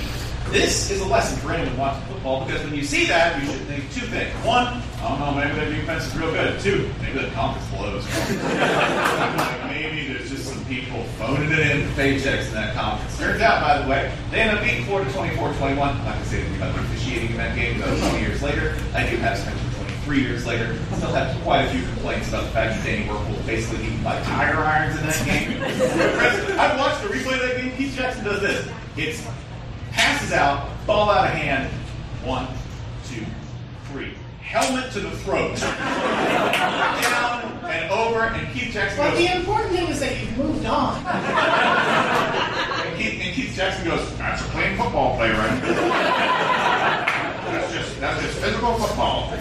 [0.49, 3.61] This is a lesson for anyone watching football because when you see that, you should
[3.61, 4.29] think two things.
[4.45, 6.59] One, I don't know, maybe their defense is real good.
[6.59, 8.05] Two, maybe the conference blows.
[9.73, 13.17] Maybe there's just some people phoning it in for paychecks in that conference.
[13.17, 15.61] Turns out, by the way, they end up beating Florida 24-21.
[15.71, 18.43] I'm not going to say anything about the officiating in that game, though, 20 years
[18.43, 18.77] later.
[18.93, 19.72] I do have Spencer
[20.03, 20.77] 23 years later.
[20.97, 24.03] Still have quite a few complaints about the fact that Danny Wuerffel was basically eaten
[24.03, 25.61] by tire irons in that game.
[26.59, 27.75] I've watched the replay of that game.
[27.77, 28.69] Keith Jackson does this.
[28.97, 29.25] It's
[29.91, 31.71] passes out, ball out of hand.
[32.23, 32.47] One,
[33.07, 33.25] two,
[33.91, 34.13] three.
[34.41, 35.55] Helmet to the throat.
[35.57, 40.65] Down and over, and Keith Jackson But goes, the important thing is that you've moved
[40.65, 40.97] on.
[41.05, 46.62] and Keith, and Keith Jackson goes, that's a plain football play, right?
[48.03, 49.31] That's just physical football.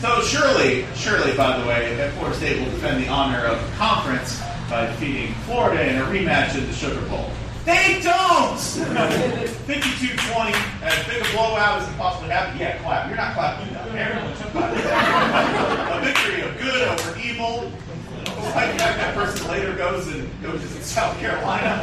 [0.00, 3.76] So surely, surely, by the way, at Florida State will defend the honor of the
[3.76, 7.30] conference by defeating Florida in a rematch in the Sugar Bowl.
[7.66, 8.56] They don't!
[8.56, 12.58] 52-20, as big a blowout as can possibly happen.
[12.58, 13.08] Yeah, clap.
[13.08, 13.74] You're not clapping.
[13.74, 14.72] Clap.
[15.92, 17.70] a victory of good over evil.
[18.54, 21.82] Like that, that person later goes and goes to South Carolina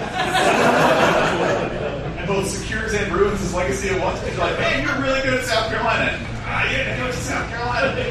[2.25, 4.21] and both secures and ruins his legacy at once.
[4.25, 6.19] He's like, man, you're really good at South Carolina.
[6.45, 8.01] I yeah, go to South Carolina.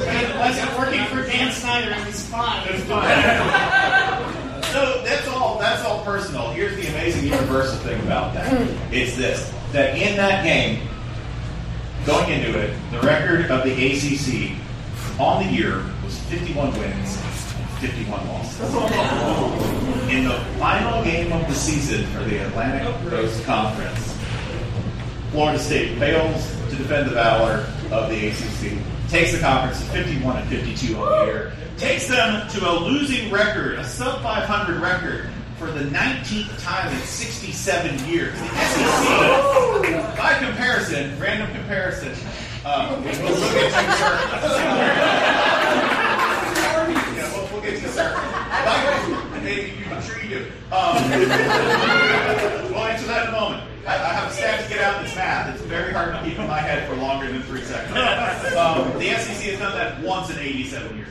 [0.00, 1.92] And wasn't working for Dan Snyder.
[1.92, 2.66] It was fine.
[2.68, 4.62] It's fine.
[4.72, 5.58] so that's all.
[5.58, 6.50] That's all personal.
[6.50, 8.52] Here's the amazing universal thing about that.
[8.92, 10.88] It's this: that in that game,
[12.04, 14.58] going into it, the record of the ACC
[15.20, 17.33] on the year was 51 wins, and
[17.88, 18.74] 51 losses.
[20.10, 24.16] In the final game of the season for the Atlantic Coast Conference,
[25.32, 28.78] Florida State fails to defend the valor of the ACC,
[29.10, 33.30] takes the conference to 51 and 52 on the year, takes them to a losing
[33.30, 35.28] record, a sub 500 record
[35.58, 38.38] for the 19th time in 67 years.
[38.38, 42.12] The SEC, by comparison, random comparison,
[42.64, 44.14] uh, we'll look at you, sir.
[47.16, 48.14] yeah, we'll, we'll get to you, sir.
[48.14, 50.46] By- maybe you- I'm sure you do.
[50.74, 50.96] Um,
[52.74, 53.62] we'll answer that in a moment.
[53.86, 55.54] I, I have a stat to get out this math.
[55.54, 57.94] It's very hard to keep in my head for longer than three seconds.
[58.54, 61.08] Um, the SEC has done that once in 87 years.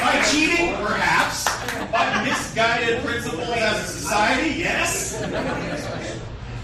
[0.00, 1.44] By cheating, perhaps.
[1.90, 5.20] By misguided principles as a society, yes.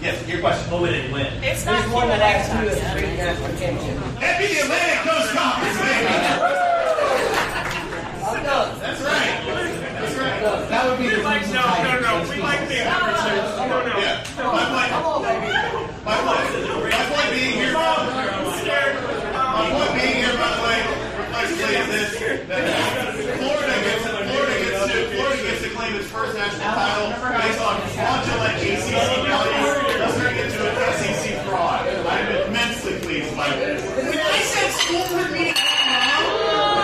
[0.01, 0.71] Yes, your question.
[0.73, 1.43] Limited win.
[1.43, 3.47] It's not one that actually is three national
[4.19, 6.71] That be the Atlantic Coast Conference, baby.
[8.81, 9.20] That's right.
[10.41, 12.25] That would be the like, no, no, no.
[12.25, 13.69] We like the Everton.
[13.69, 13.93] No, no.
[14.01, 14.25] Yeah.
[14.41, 14.89] My point.
[16.01, 16.49] My point.
[16.89, 17.73] My point being here.
[17.77, 17.93] My
[19.69, 20.81] point being here, by the way,
[21.21, 22.17] reflexively is this:
[22.49, 22.65] that
[23.37, 27.77] Florida gets Florida gets to Florida gets to claim its first national title based on
[27.93, 29.61] fraudulent ACC value.
[30.01, 31.85] Let's turn it into an SEC fraud.
[31.85, 33.77] I'm immensely pleased by this.
[33.93, 36.81] When I said school board meeting went wrong,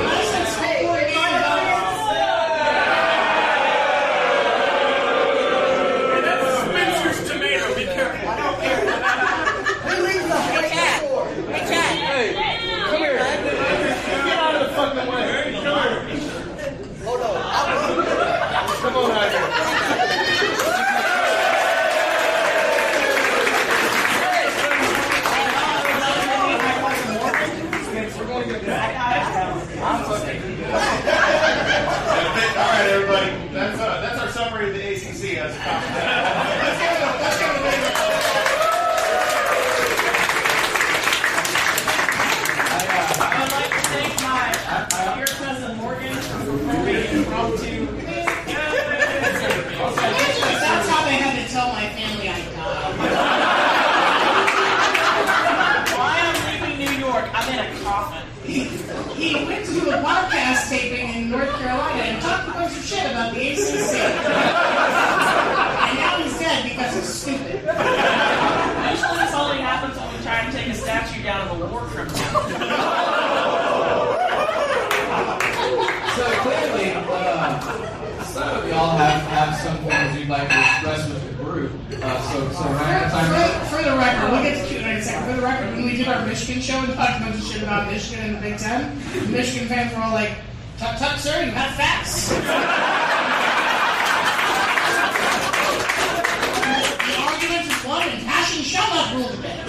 [0.00, 1.44] when I said school board meeting went
[6.64, 7.74] Spencer's tomato.
[7.74, 8.28] Be careful.
[8.28, 8.60] Come
[12.98, 13.18] here.
[14.24, 15.52] Get out of the fucking way.
[15.62, 16.20] Come here.
[17.04, 17.34] Hold on.
[18.82, 19.44] Come on out here.
[32.56, 33.30] All right, everybody.
[33.52, 35.94] That's uh, that's our summary of the ACC as a conference.
[36.64, 37.80] Let's give it a let's give it a big
[43.20, 44.12] I'd like to thank
[44.92, 47.86] my dear cousin Morgan for being impromptu.
[50.60, 52.94] That's how they had to tell my family I died.
[55.96, 57.24] Why I'm leaving New York?
[57.32, 58.22] I'm in a coffin.
[58.44, 58.64] He,
[59.14, 63.10] he went to a podcast taping in North Carolina and talked a bunch of shit
[63.10, 63.94] about the ACC.
[63.96, 67.64] and now he's dead because he's stupid.
[67.64, 71.80] Usually this only happens when we try to take a statue down of a war
[71.88, 72.14] criminal.
[76.14, 81.26] So clearly, uh, some of y'all have, have some things you'd like to express with
[81.26, 81.72] the group.
[81.90, 83.66] Uh, so, so around the For, time.
[83.66, 84.73] for the record, we'll get to
[85.36, 87.90] the record, when we did our Michigan show and talked a bunch of shit about
[87.90, 90.32] Michigan and the Big Ten, the Michigan fans were all like,
[90.78, 92.28] "Tuck, tuck, sir, you have facts.
[92.28, 92.36] the
[97.18, 99.60] argument is won and passion shall not rule the day.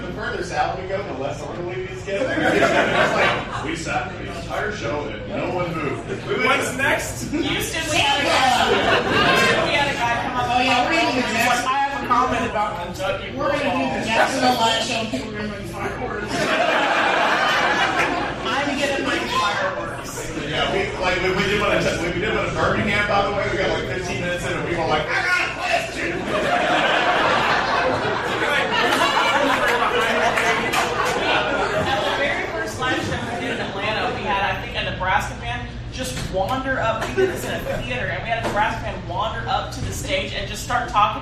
[0.00, 2.26] The further, south we go, the less orderly these get.
[2.26, 6.08] Like we sat for the entire show and no one moved.
[6.44, 7.30] What's next?
[7.30, 8.68] Houston, we had a guy.
[9.36, 10.46] Houston, we had a guy come up.
[10.48, 11.69] Oh, yeah, we're gonna do the
[12.50, 13.30] about Kentucky.
[13.30, 16.26] We're going to do the Jacksonville live show and people are going to bring fireworks.
[18.42, 20.34] I'm getting my fireworks.
[20.50, 23.06] Yeah, we like we, we did one at we did one at Birmingham.
[23.06, 25.46] By the way, we got like 15 minutes in, and we were like, I got
[25.46, 26.10] a question.
[31.86, 34.90] At the very first live show we did in Atlanta, we had, I think, a
[34.90, 37.06] Nebraska fan just wander up.
[37.06, 39.80] We did this in a theater, and we had a Nebraska fan wander up to
[39.82, 41.19] the stage and just start talking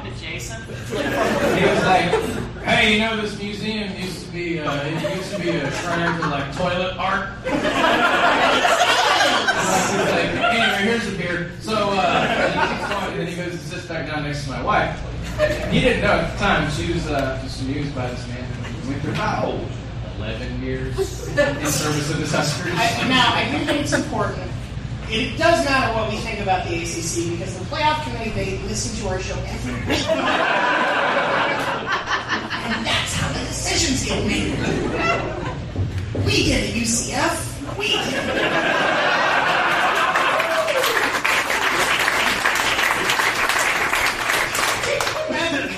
[0.88, 2.10] He was like,
[2.64, 6.20] "Hey, you know this museum used to be uh, it used to be a shrine
[6.20, 7.50] for like toilet art." He
[9.96, 13.34] was like, "Anyway, here's a beer." So uh, and he keeps going, and then he
[13.36, 14.98] goes and sits back down next to my wife.
[15.70, 18.44] He didn't know at the time she was uh, just amused by this man
[19.14, 19.68] how old?
[20.16, 22.74] Eleven years in service of his Huskers.
[23.08, 24.50] Now, I do think it's important.
[25.08, 28.98] It does matter what we think about the ACC because the playoff committee they listen
[29.00, 29.98] to our show every week, and
[32.84, 33.32] that's how
[33.88, 34.52] decisions get made.
[36.26, 37.78] We did it, UCF.
[37.78, 38.18] We did it.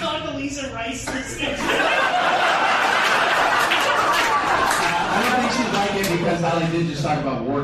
[0.01, 1.07] Condoleezza Rice.
[1.09, 1.11] I
[5.23, 7.61] don't think she'd like it because he did just talk about war.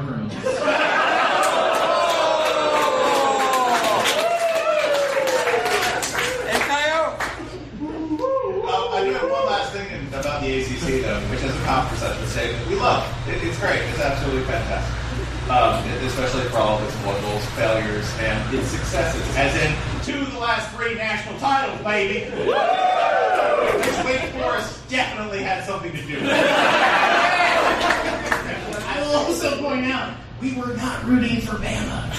[7.46, 11.64] Um, I do have one last thing in- about the ACC, though, which as a
[11.64, 13.02] conference, I should say, we love.
[13.28, 13.80] It, it's great.
[13.80, 14.92] It's absolutely fantastic.
[15.48, 19.22] Um, especially for all of its foibles, failures, and its successes.
[19.36, 19.72] As in,
[20.04, 22.28] two of the last three national titles, baby.
[22.36, 26.46] Which Wake Forest definitely had something to do with it.
[28.84, 32.12] I will also point out we were not rooting for Bama.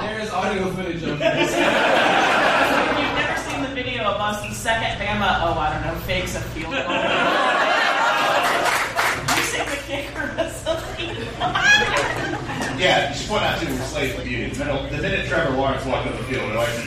[0.00, 1.54] There is audio footage of this.
[2.78, 6.00] If you've never seen the video of us, the second Bama, oh, I don't know,
[6.00, 6.82] fakes a field goal.
[9.36, 11.27] Using the kicker as something.
[12.78, 14.50] Yeah, you should point out, too, we're slaves to beauty.
[14.50, 16.68] The minute, the minute Trevor Lawrence walked on the field, we're like,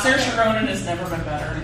[0.00, 1.62] Saoirse Ronan has never been better.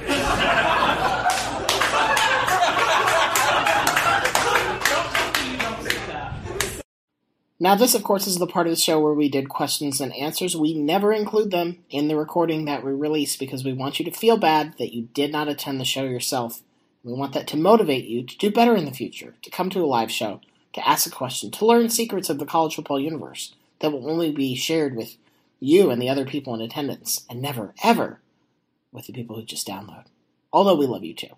[7.58, 10.12] Now, this, of course, is the part of the show where we did questions and
[10.14, 10.56] answers.
[10.56, 14.10] We never include them in the recording that we release because we want you to
[14.10, 16.62] feel bad that you did not attend the show yourself.
[17.04, 19.80] We want that to motivate you to do better in the future, to come to
[19.80, 20.40] a live show,
[20.74, 24.30] to ask a question, to learn secrets of the college football universe that will only
[24.30, 25.16] be shared with
[25.58, 28.20] you and the other people in attendance, and never, ever
[28.92, 30.04] with the people who just download.
[30.52, 31.28] Although we love you too.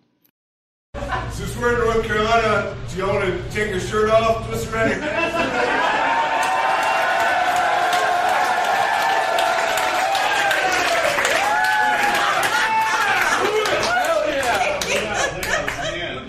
[1.31, 4.73] Since we're in North Carolina, do you want to take your shirt off, Mr.
[4.73, 5.81] Randy?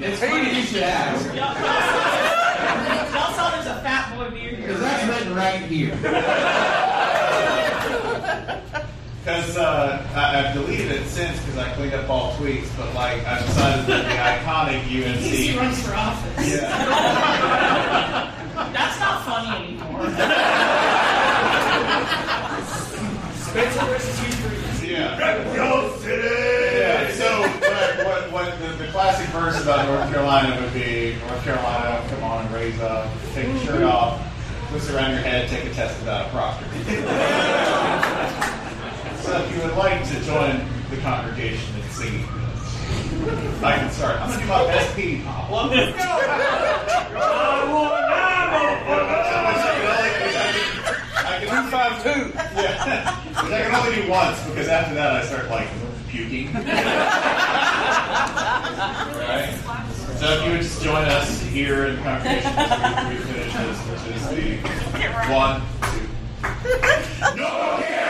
[0.08, 1.26] It's funny you should ask.
[3.14, 4.68] Y'all saw there's a fat boy beard here.
[4.68, 5.96] Because that's written right here.
[9.24, 13.26] Because uh, I, I've deleted it since because I cleaned up all tweets, but like
[13.26, 15.22] I decided that the iconic UNC.
[15.22, 16.52] He runs for office.
[16.52, 16.62] Yeah.
[18.74, 20.10] That's not funny anymore.
[23.40, 24.84] Spencer versus Hugh Freeze.
[24.92, 25.18] Yeah.
[25.18, 25.56] Rep
[26.06, 26.78] city!
[26.78, 31.44] Yeah, so what, what, what the, the classic verse about North Carolina would be North
[31.44, 34.26] Carolina, come on, and raise up, take your shirt off,
[34.70, 36.66] twist it around your head, take a test without a proctor.
[39.22, 44.22] so if you would like to join the congregation in singing this, I can start.
[44.22, 45.68] I'm going to do my best Petey Pablo.
[45.76, 46.02] Let's
[51.18, 52.32] I can two five two.
[52.56, 55.68] Yeah, which I can only do once because after that I start like
[56.08, 56.48] puking
[58.16, 59.60] right?
[60.18, 64.16] So if you would just join us here in congregation as we, finish this, which
[64.16, 64.58] is the
[65.34, 65.62] one,
[65.92, 66.08] two.
[67.36, 68.02] No!